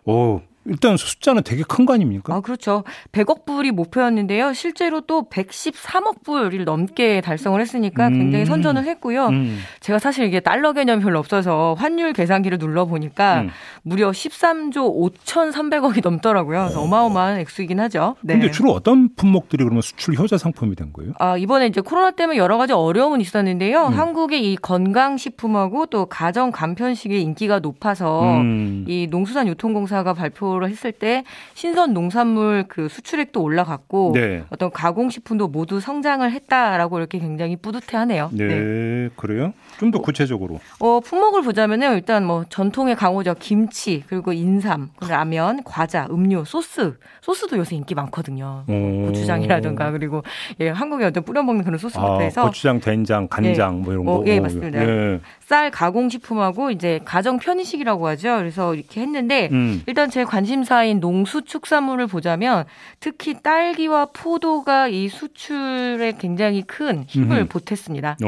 어 0.06 0.42
일단 0.68 0.98
숫자는 0.98 1.44
되게 1.44 1.64
큰 1.64 1.86
거 1.88 1.94
아닙니까? 1.94 2.36
아, 2.36 2.42
그렇죠. 2.42 2.84
100억 3.14 3.46
불이 3.46 3.72
목표였는데요. 3.72 4.52
실제로 4.54 5.00
또 5.02 5.24
113억 5.30 6.24
불을 6.24 6.66
넘게 6.66 7.22
달성을 7.22 7.60
했으니까 7.62 8.08
음. 8.10 8.18
굉장히 8.18 8.46
선전을 8.46 8.84
했고요. 8.84 9.28
음. 9.28 9.60
제가 9.80 10.00
사실 10.00 10.26
이게 10.26 10.42
달러 10.42 10.74
개념이 10.74 11.02
별로 11.02 11.20
없어서 11.20 11.76
환율 11.78 12.12
계산기를 12.12 12.58
눌러보니까 12.58 13.42
음. 13.42 13.50
무려 13.84 14.12
13조 14.12 15.14
5,300억이 15.24 16.02
넘더라고요. 16.04 16.60
그래서 16.64 16.82
어마어마한 16.82 17.40
액수이긴 17.40 17.80
하죠. 17.80 18.16
네. 18.22 18.34
근데 18.34 18.52
주로 18.52 18.72
어떤 18.72 19.10
품목들이 19.16 19.64
그러면 19.64 19.82
수출 19.82 20.16
효자 20.16 20.38
상품이 20.38 20.76
된 20.76 20.92
거예요? 20.92 21.14
아, 21.20 21.38
이번에 21.38 21.68
이제 21.68 21.80
코로나 21.80 22.12
때문에 22.12 22.38
여러 22.38 22.58
가지 22.58 22.74
어려움은 22.74 23.22
있었는데요. 23.22 23.88
음. 23.88 23.94
한국의 23.94 24.52
이 24.52 24.58
건강식품하고 24.58 25.86
또 25.86 26.06
가정 26.08 26.52
간편식의 26.52 27.22
인기가 27.22 27.60
높아서 27.60 28.24
음. 28.42 28.84
이 28.88 29.08
농수산유통공사가 29.10 30.14
발표 30.14 30.57
를 30.60 30.70
했을 30.70 30.92
때 30.92 31.24
신선 31.54 31.94
농산물 31.94 32.66
그 32.68 32.88
수출액도 32.90 33.42
올라갔고 33.42 34.12
네. 34.16 34.44
어떤 34.50 34.72
가공식품도 34.72 35.50
모두 35.50 35.80
성장을 35.80 36.30
했다라고 36.32 36.98
이렇게 37.00 37.20
굉장히 37.20 37.56
뿌듯해하네요. 37.56 38.30
네, 38.34 39.10
그래요? 39.16 39.54
좀 39.80 39.92
더 39.92 40.00
구체적으로. 40.00 40.60
어, 40.80 41.00
품목을 41.00 41.44
보자면은 41.44 41.94
일단 41.96 42.26
뭐 42.26 42.44
전통의 42.50 42.96
강호죠. 42.96 43.36
김치, 43.40 44.04
그리고 44.08 44.34
인삼, 44.34 44.90
라면, 45.08 45.64
과자, 45.64 46.08
음료, 46.10 46.44
소스. 46.44 46.98
소스도 47.22 47.58
요새 47.58 47.76
인기 47.76 47.96
많거든요. 47.96 48.64
어. 48.68 49.04
고추장이라든가 49.08 49.92
그리고 49.92 50.24
예, 50.60 50.70
한국에 50.70 51.06
어떤 51.06 51.24
뿌려 51.24 51.44
먹는 51.44 51.64
그런 51.64 51.78
소스부터 51.78 52.20
아, 52.20 52.22
해서 52.22 52.46
고추장, 52.46 52.80
된장, 52.80 53.28
간장 53.28 53.82
뭐 53.82 53.94
이런 53.94 54.08
어, 54.08 54.18
거. 54.20 54.24
예, 54.28 54.38
어, 54.40 54.42
맞습니다. 54.42 54.82
예. 54.82 55.20
쌀 55.42 55.72
가공식품하고 55.72 56.72
이제 56.72 57.00
가정 57.06 57.38
편의식이라고 57.38 58.08
하죠. 58.10 58.38
그래서 58.38 58.74
이렇게 58.76 59.02
했는데 59.02 59.50
음. 59.52 59.82
일단 59.88 60.10
제 60.10 60.24
관심 60.24 60.47
사인 60.64 61.00
농수축산물을 61.00 62.08
보자면 62.08 62.66
특히 63.00 63.42
딸기와 63.42 64.08
포도가 64.14 64.88
이 64.88 65.08
수출에 65.10 66.14
굉장히 66.18 66.62
큰 66.62 67.04
힘을 67.08 67.38
음흠. 67.40 67.48
보탰습니다. 67.50 68.18
오. 68.26 68.28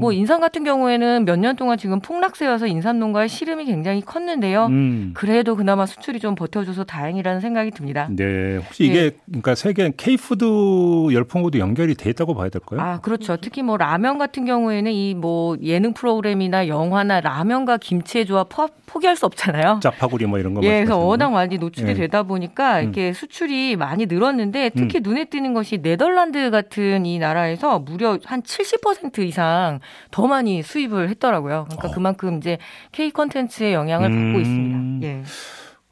뭐 0.00 0.12
인삼 0.12 0.40
같은 0.40 0.64
경우에는 0.64 1.24
몇 1.24 1.36
년 1.38 1.56
동안 1.56 1.76
지금 1.78 2.00
폭락세여서 2.00 2.66
인삼 2.66 2.98
농가의 2.98 3.28
시름이 3.28 3.64
굉장히 3.66 4.00
컸는데요. 4.00 4.66
음. 4.66 5.10
그래도 5.14 5.56
그나마 5.56 5.84
수출이 5.86 6.20
좀 6.20 6.34
버텨줘서 6.34 6.84
다행이라는 6.84 7.40
생각이 7.40 7.70
듭니다. 7.72 8.08
네. 8.10 8.56
혹시 8.56 8.84
이게 8.84 9.10
그러니까 9.26 9.54
세계 9.54 9.90
K푸드 9.96 10.44
열풍하고도 11.12 11.58
연결이 11.58 11.94
돼 11.94 12.10
있다고 12.10 12.34
봐야 12.34 12.48
될까요? 12.48 12.80
아, 12.80 13.00
그렇죠. 13.00 13.36
특히 13.36 13.62
뭐 13.62 13.76
라면 13.76 14.18
같은 14.18 14.44
경우에는 14.44 14.90
이 14.92 15.14
뭐 15.14 15.56
예능 15.62 15.92
프로그램이나 15.92 16.66
영화나 16.68 17.20
라면과 17.20 17.76
김치의 17.78 18.26
조합 18.26 18.48
포, 18.48 18.68
포기할 18.86 19.16
수 19.16 19.26
없잖아요. 19.26 19.80
짜파구리 19.82 20.26
뭐 20.26 20.38
이런 20.38 20.54
거 20.54 20.62
예, 20.64 20.84
그래서 20.84 20.98
워낙? 20.98 21.28
많이 21.44 21.58
노출이 21.58 21.90
예. 21.90 21.94
되다 21.94 22.22
보니까 22.22 22.80
이렇게 22.80 23.12
수출이 23.12 23.76
많이 23.76 24.06
늘었는데 24.06 24.70
특히 24.70 25.00
눈에 25.02 25.26
띄는 25.26 25.52
것이 25.52 25.78
네덜란드 25.78 26.50
같은 26.50 27.04
이 27.06 27.18
나라에서 27.18 27.78
무려 27.78 28.18
한 28.24 28.42
70% 28.42 29.18
이상 29.20 29.80
더 30.10 30.26
많이 30.26 30.62
수입을 30.62 31.10
했더라고요. 31.10 31.66
그러니까 31.68 31.90
그만큼 31.94 32.38
이제 32.38 32.58
K 32.92 33.10
컨텐츠의 33.10 33.74
영향을 33.74 34.08
받고 34.08 34.22
음. 34.22 34.40
있습니다. 34.40 35.06
예. 35.06 35.22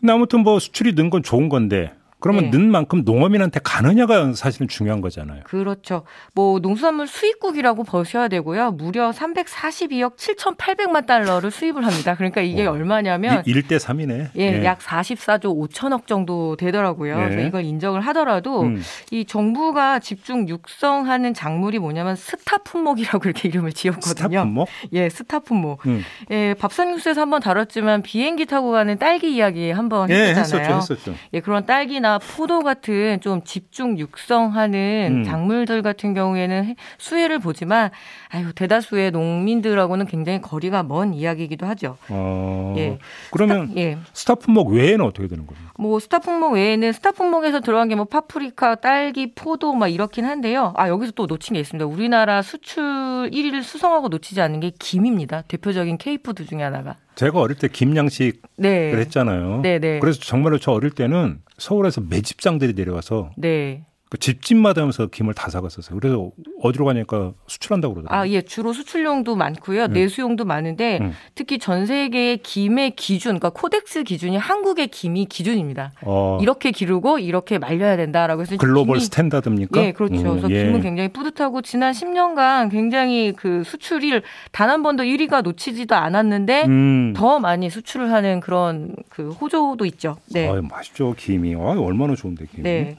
근데 0.00 0.12
아무튼 0.12 0.40
뭐 0.40 0.58
수출이 0.58 0.94
는 0.94 1.10
건 1.10 1.22
좋은 1.22 1.48
건데 1.50 1.92
그러면 2.22 2.44
네. 2.44 2.50
는 2.50 2.70
만큼 2.70 3.02
농업인한테 3.04 3.60
가느냐가 3.64 4.32
사실은 4.34 4.68
중요한 4.68 5.00
거잖아요. 5.00 5.42
그렇죠. 5.44 6.04
뭐 6.34 6.60
농수산물 6.60 7.08
수입국이라고 7.08 7.82
보셔야 7.82 8.28
되고요. 8.28 8.70
무려 8.72 9.10
342억 9.10 10.16
7,800만 10.16 11.04
달러를 11.06 11.50
수입을 11.50 11.84
합니다. 11.84 12.14
그러니까 12.14 12.40
이게 12.40 12.64
얼마냐면 12.66 13.42
1대 13.42 13.78
3이네. 13.78 14.30
예, 14.36 14.64
약 14.64 14.78
44조 14.78 15.68
5천억 15.68 16.06
정도 16.06 16.56
되더라고요. 16.56 17.16
네. 17.18 17.28
그래서 17.28 17.48
이걸 17.48 17.64
인정을 17.64 18.00
하더라도 18.00 18.62
음. 18.62 18.80
이 19.10 19.24
정부가 19.24 19.98
집중 19.98 20.48
육성하는 20.48 21.34
작물이 21.34 21.80
뭐냐면 21.80 22.14
스타 22.14 22.58
품목이라고 22.58 23.20
이렇게 23.24 23.48
이름을 23.48 23.72
지었거든요. 23.72 24.08
스타 24.14 24.28
품목? 24.28 24.68
예, 24.92 25.08
스타 25.08 25.38
품목. 25.40 25.84
음. 25.86 26.04
예, 26.30 26.54
밥상 26.54 26.92
뉴스에서 26.92 27.20
한번 27.20 27.40
다뤘지만 27.40 28.02
비행기 28.02 28.46
타고 28.46 28.70
가는 28.70 28.96
딸기 28.98 29.34
이야기 29.34 29.72
한번 29.72 30.08
예, 30.10 30.30
했었잖아요. 30.30 30.76
했었죠, 30.76 30.94
했었죠. 30.94 31.14
예, 31.32 31.40
그런 31.40 31.66
딸기나 31.66 32.11
포도 32.18 32.60
같은 32.62 33.20
좀 33.20 33.42
집중 33.44 33.98
육성하는 33.98 35.20
음. 35.20 35.24
작물들 35.24 35.82
같은 35.82 36.14
경우에는 36.14 36.74
수혜를 36.98 37.38
보지만 37.38 37.90
아유 38.30 38.52
대다수의 38.52 39.10
농민들하고는 39.10 40.06
굉장히 40.06 40.40
거리가 40.40 40.82
먼 40.82 41.14
이야기이기도 41.14 41.66
하죠. 41.66 41.96
어, 42.08 42.74
예. 42.78 42.98
그러면 43.30 43.68
스타, 43.68 43.80
예. 43.80 43.98
스타 44.12 44.34
품목 44.34 44.70
외에는 44.70 45.04
어떻게 45.04 45.28
되는 45.28 45.46
겁니까? 45.46 45.72
뭐 45.78 45.98
스타 46.00 46.18
품목 46.18 46.52
외에는 46.54 46.92
스타 46.92 47.12
품목에서 47.12 47.60
들어간 47.60 47.88
게 47.88 47.92
뭐 47.94 48.06
파프리카, 48.06 48.76
딸기, 48.76 49.32
포도 49.34 49.74
막 49.74 49.88
이렇긴 49.88 50.24
한데요. 50.24 50.72
아 50.76 50.88
여기서 50.88 51.12
또 51.12 51.26
놓친 51.26 51.54
게 51.54 51.60
있습니다. 51.60 51.86
우리나라 51.86 52.40
수출 52.42 53.30
1위를 53.30 53.62
수성하고 53.62 54.08
놓치지 54.08 54.40
않는 54.40 54.60
게 54.60 54.72
김입니다. 54.78 55.42
대표적인 55.42 55.98
K푸드 55.98 56.46
중에 56.46 56.62
하나가. 56.62 56.96
제가 57.14 57.38
어릴 57.40 57.56
때 57.58 57.68
김양식을 57.68 58.40
네. 58.56 58.92
했잖아요. 58.96 59.60
네, 59.62 59.78
네. 59.78 59.98
그래서 59.98 60.20
정말로 60.20 60.58
저 60.58 60.72
어릴 60.72 60.90
때는 60.90 61.40
서울에서 61.62 62.00
매집장들이 62.00 62.72
내려와서 62.74 63.30
네. 63.36 63.84
그 64.12 64.18
집집마다 64.18 64.82
하면서 64.82 65.06
김을 65.06 65.32
다 65.32 65.48
사갔었어요. 65.48 65.98
그래서 65.98 66.30
어디로 66.60 66.84
가니까 66.84 67.32
수출한다고 67.46 67.94
그러더라고요. 67.94 68.20
아, 68.20 68.28
예. 68.28 68.42
주로 68.42 68.74
수출용도 68.74 69.36
많고요. 69.36 69.86
네. 69.86 70.00
내수용도 70.02 70.44
많은데 70.44 70.98
음. 71.00 71.12
특히 71.34 71.58
전 71.58 71.86
세계의 71.86 72.42
김의 72.42 72.90
기준, 72.94 73.38
그러니까 73.38 73.48
코덱스 73.58 74.04
기준이 74.04 74.36
한국의 74.36 74.88
김이 74.88 75.24
기준입니다. 75.24 75.92
어. 76.02 76.38
이렇게 76.42 76.72
기르고 76.72 77.20
이렇게 77.20 77.56
말려야 77.56 77.96
된다라고 77.96 78.42
해서 78.42 78.54
글로벌 78.58 78.96
김이, 78.96 79.04
스탠다드입니까? 79.06 79.82
예, 79.82 79.92
그렇죠. 79.92 80.14
음, 80.14 80.28
그래서 80.28 80.50
예. 80.50 80.66
김은 80.66 80.82
굉장히 80.82 81.08
뿌듯하고 81.08 81.62
지난 81.62 81.92
10년간 81.92 82.70
굉장히 82.70 83.32
그 83.32 83.64
수출을 83.64 84.22
단 84.50 84.66
한 84.66 84.82
번도 84.82 85.04
1위가 85.04 85.40
놓치지도 85.40 85.94
않았는데 85.94 86.64
음. 86.66 87.14
더 87.16 87.38
많이 87.38 87.70
수출을 87.70 88.12
하는 88.12 88.40
그런 88.40 88.94
그 89.08 89.30
호조도 89.30 89.86
있죠. 89.86 90.16
네. 90.26 90.50
아, 90.50 90.60
맛있죠, 90.60 91.14
김이. 91.16 91.54
아, 91.54 91.80
얼마나 91.80 92.14
좋은데 92.14 92.44
김이. 92.44 92.62
네. 92.62 92.98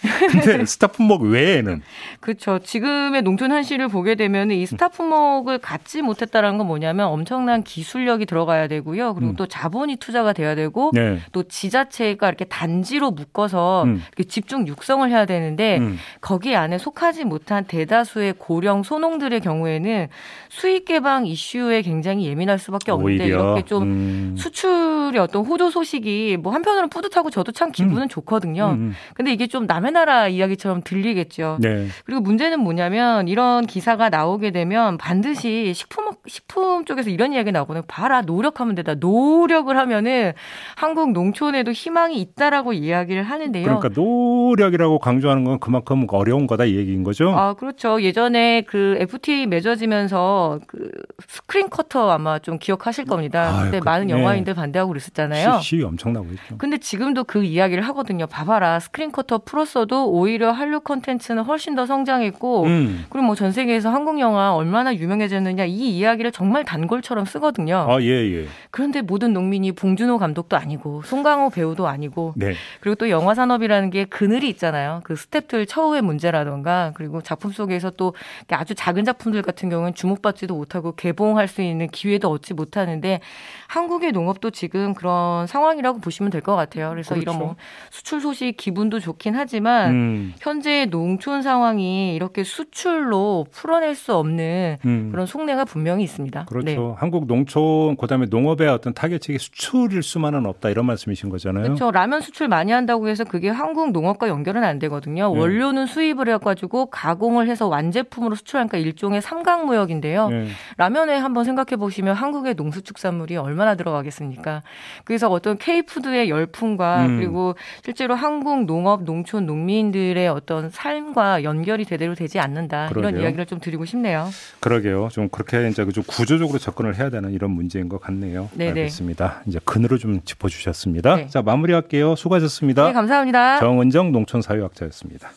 근데 0.00 0.64
스타 0.66 0.86
품목 0.86 1.22
외에는 1.22 1.82
그렇죠. 2.20 2.58
지금의 2.58 3.22
농촌 3.22 3.52
한시를 3.52 3.88
보게 3.88 4.14
되면 4.14 4.50
이 4.50 4.66
스타 4.66 4.88
품목을 4.88 5.58
갖지 5.58 6.02
못했다라는 6.02 6.58
건 6.58 6.66
뭐냐면 6.66 7.08
엄청난 7.08 7.62
기술력이 7.62 8.26
들어가야 8.26 8.68
되고요. 8.68 9.14
그리고 9.14 9.32
음. 9.32 9.36
또 9.36 9.46
자본이 9.46 9.96
투자가 9.96 10.32
돼야 10.32 10.54
되고 10.54 10.90
네. 10.94 11.18
또 11.32 11.42
지자체가 11.42 12.28
이렇게 12.28 12.44
단지로 12.44 13.10
묶어서 13.10 13.84
음. 13.84 14.02
집중 14.28 14.66
육성을 14.66 15.08
해야 15.10 15.26
되는데 15.26 15.78
음. 15.78 15.98
거기 16.20 16.54
안에 16.54 16.78
속하지 16.78 17.24
못한 17.24 17.64
대다수의 17.64 18.34
고령 18.38 18.82
소농들의 18.82 19.40
경우에는 19.40 20.08
수익 20.48 20.84
개방 20.84 21.26
이슈에 21.26 21.82
굉장히 21.82 22.26
예민할 22.26 22.58
수밖에 22.58 22.90
없는데 22.92 23.24
오히려. 23.24 23.38
이렇게 23.38 23.62
좀 23.62 23.82
음. 23.82 24.34
수출의 24.36 25.20
어떤 25.20 25.44
호조 25.44 25.70
소식이 25.70 26.38
뭐 26.40 26.52
한편으로는 26.52 26.88
뿌듯하고 26.88 27.30
저도 27.30 27.52
참 27.52 27.72
기분은 27.72 28.02
음. 28.02 28.08
좋거든요. 28.08 28.70
음, 28.70 28.94
근데 29.14 29.32
이게 29.32 29.46
좀 29.46 29.66
남의 29.66 29.87
나라 29.90 30.28
이야기처럼 30.28 30.82
들리겠죠. 30.82 31.58
네. 31.60 31.86
그리고 32.04 32.20
문제는 32.20 32.60
뭐냐면 32.60 33.28
이런 33.28 33.66
기사가 33.66 34.08
나오게 34.08 34.50
되면 34.50 34.98
반드시 34.98 35.72
식품 35.74 36.12
식품 36.26 36.84
쪽에서 36.84 37.10
이런 37.10 37.32
이야기 37.32 37.52
나오거든요. 37.52 37.84
봐라 37.86 38.22
노력하면 38.22 38.74
되다. 38.74 38.94
노력을 38.94 39.76
하면은 39.76 40.32
한국 40.76 41.12
농촌에도 41.12 41.72
희망이 41.72 42.20
있다라고 42.20 42.72
이야기를 42.72 43.22
하는데요. 43.22 43.64
그러니까 43.64 43.88
노력이라고 43.94 44.98
강조하는 44.98 45.44
건 45.44 45.58
그만큼 45.58 46.06
어려운 46.10 46.46
거다 46.46 46.64
이 46.64 46.76
얘기인 46.76 47.04
거죠. 47.04 47.30
아 47.30 47.54
그렇죠. 47.54 48.02
예전에 48.02 48.62
그 48.62 48.96
FTA 49.00 49.46
맺어지면서 49.46 50.60
그 50.66 50.90
스크린 51.26 51.68
쿼터 51.70 52.10
아마 52.10 52.38
좀 52.38 52.58
기억하실 52.58 53.04
겁니다. 53.04 53.50
아유, 53.54 53.64
그때 53.66 53.80
그, 53.80 53.84
많은 53.84 54.10
영화인들 54.10 54.54
네. 54.54 54.60
반대하고 54.60 54.88
그랬었잖아요. 54.88 55.60
시, 55.60 55.76
시 55.76 55.82
엄청났었죠. 55.82 56.58
근데 56.58 56.78
지금도 56.78 57.24
그 57.24 57.44
이야기를 57.44 57.86
하거든요. 57.88 58.26
봐봐라 58.26 58.80
스크린 58.80 59.12
쿼터 59.12 59.38
풀었어도 59.38 60.10
오히려 60.10 60.50
한류 60.52 60.80
콘텐츠는 60.80 61.42
훨씬 61.44 61.74
더 61.74 61.86
성장했고 61.86 62.64
음. 62.64 63.04
그리고 63.10 63.26
뭐 63.26 63.34
전 63.34 63.52
세계에서 63.52 63.90
한국 63.90 64.18
영화 64.20 64.54
얼마나 64.54 64.94
유명해졌느냐 64.94 65.64
이 65.66 65.96
이야기를 65.98 66.32
정말 66.32 66.64
단골처럼 66.64 67.24
쓰거든요. 67.24 67.86
아, 67.88 68.02
예, 68.02 68.08
예. 68.08 68.46
그런데 68.70 69.00
모든 69.00 69.32
농민이 69.32 69.72
봉준호 69.72 70.18
감독도 70.18 70.56
아니고 70.56 71.02
송강호 71.02 71.50
배우도 71.50 71.86
아니고 71.86 72.32
네. 72.36 72.54
그리고 72.80 72.96
또 72.96 73.08
영화 73.10 73.34
산업이라는 73.34 73.90
게 73.90 74.04
그늘이 74.06 74.48
있잖아요. 74.50 75.02
그 75.04 75.14
스탭들 75.14 75.68
처우의 75.68 76.02
문제라던가 76.02 76.92
그리고 76.94 77.22
작품 77.22 77.52
속에서 77.52 77.90
또 77.90 78.14
아주 78.50 78.74
작은 78.74 79.04
작품들 79.04 79.42
같은 79.42 79.68
경우는 79.68 79.94
주목받지도 79.94 80.54
못하고 80.56 80.92
개봉할 80.96 81.46
수 81.46 81.62
있는 81.62 81.86
기회도 81.88 82.28
얻지 82.30 82.54
못하는데 82.54 83.20
한국의 83.68 84.12
농업도 84.12 84.50
지금 84.50 84.94
그런 84.94 85.46
상황이라고 85.46 86.00
보시면 86.00 86.30
될 86.30 86.38
것 86.40 86.56
같아요. 86.56 86.88
그래서 86.90 87.14
그렇죠. 87.14 87.22
이런 87.30 87.38
뭐 87.38 87.56
수출 87.90 88.20
소식 88.20 88.56
기분도 88.56 89.00
좋긴 89.00 89.34
하지만 89.36 89.67
음. 89.88 90.34
현재 90.40 90.86
농촌 90.86 91.42
상황이 91.42 92.14
이렇게 92.14 92.44
수출로 92.44 93.46
풀어낼 93.50 93.94
수 93.94 94.14
없는 94.14 94.78
음. 94.84 95.08
그런 95.10 95.26
속내가 95.26 95.64
분명히 95.64 96.04
있습니다. 96.04 96.46
그렇죠. 96.46 96.66
네. 96.66 96.76
한국 96.96 97.26
농촌 97.26 97.96
그다음에 97.96 98.26
농업의 98.26 98.68
어떤 98.68 98.94
타겟책이 98.94 99.38
수출일 99.38 100.02
수만은 100.02 100.46
없다 100.46 100.70
이런 100.70 100.86
말씀이신 100.86 101.28
거잖아요. 101.28 101.64
그렇죠. 101.64 101.90
라면 101.90 102.20
수출 102.20 102.48
많이 102.48 102.72
한다고 102.72 103.08
해서 103.08 103.24
그게 103.24 103.48
한국 103.48 103.92
농업과 103.92 104.28
연결은 104.28 104.64
안 104.64 104.78
되거든요. 104.78 105.32
네. 105.32 105.38
원료는 105.40 105.86
수입을 105.86 106.28
해가지고 106.28 106.86
가공을 106.86 107.48
해서 107.48 107.68
완제품으로 107.68 108.34
수출하니까 108.34 108.78
일종의 108.78 109.20
삼각무역인데요. 109.20 110.28
네. 110.28 110.46
라면에 110.76 111.16
한번 111.16 111.44
생각해 111.44 111.76
보시면 111.76 112.14
한국의 112.14 112.54
농수축산물이 112.54 113.36
얼마나 113.36 113.74
들어가겠습니까? 113.74 114.62
그래서 115.04 115.28
어떤 115.28 115.58
K푸드의 115.58 116.30
열풍과 116.30 117.06
음. 117.06 117.16
그리고 117.18 117.54
실제로 117.82 118.14
한국 118.14 118.64
농업, 118.64 119.04
농촌, 119.04 119.46
농 119.46 119.57
민들의 119.66 120.28
어떤 120.28 120.70
삶과 120.70 121.44
연결이 121.44 121.84
제대로 121.84 122.14
되지 122.14 122.38
않는다 122.38 122.88
그러게요. 122.88 123.10
이런 123.10 123.22
이야기를 123.22 123.46
좀 123.46 123.60
드리고 123.60 123.84
싶네요. 123.84 124.28
그러게요. 124.60 125.08
좀 125.10 125.28
그렇게 125.28 125.68
이제 125.68 125.86
좀 125.90 126.04
구조적으로 126.06 126.58
접근을 126.58 126.96
해야 126.96 127.10
되는 127.10 127.32
이런 127.32 127.50
문제인 127.50 127.88
것 127.88 128.00
같네요. 128.00 128.48
네네. 128.54 128.70
알겠습니다. 128.70 129.42
이제 129.46 129.60
근으로 129.64 129.98
좀 129.98 130.20
짚어주셨습니다. 130.24 131.16
네. 131.16 131.26
자 131.28 131.42
마무리할게요. 131.42 132.16
수고하셨습니다. 132.16 132.86
네, 132.86 132.92
감사합니다. 132.92 133.58
정은정 133.60 134.12
농촌사회학자였습니다. 134.12 135.30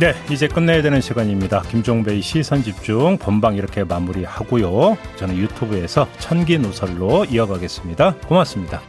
네, 0.00 0.14
이제 0.30 0.48
끝내야 0.48 0.80
되는 0.82 1.00
시간입니다. 1.00 1.62
김종배의 1.62 2.22
시선 2.22 2.62
집중 2.62 3.18
본방 3.18 3.56
이렇게 3.56 3.84
마무리하고요. 3.84 4.96
저는 5.16 5.36
유튜브에서 5.36 6.08
천기 6.18 6.58
누설로 6.58 7.26
이어가겠습니다. 7.26 8.16
고맙습니다. 8.26 8.80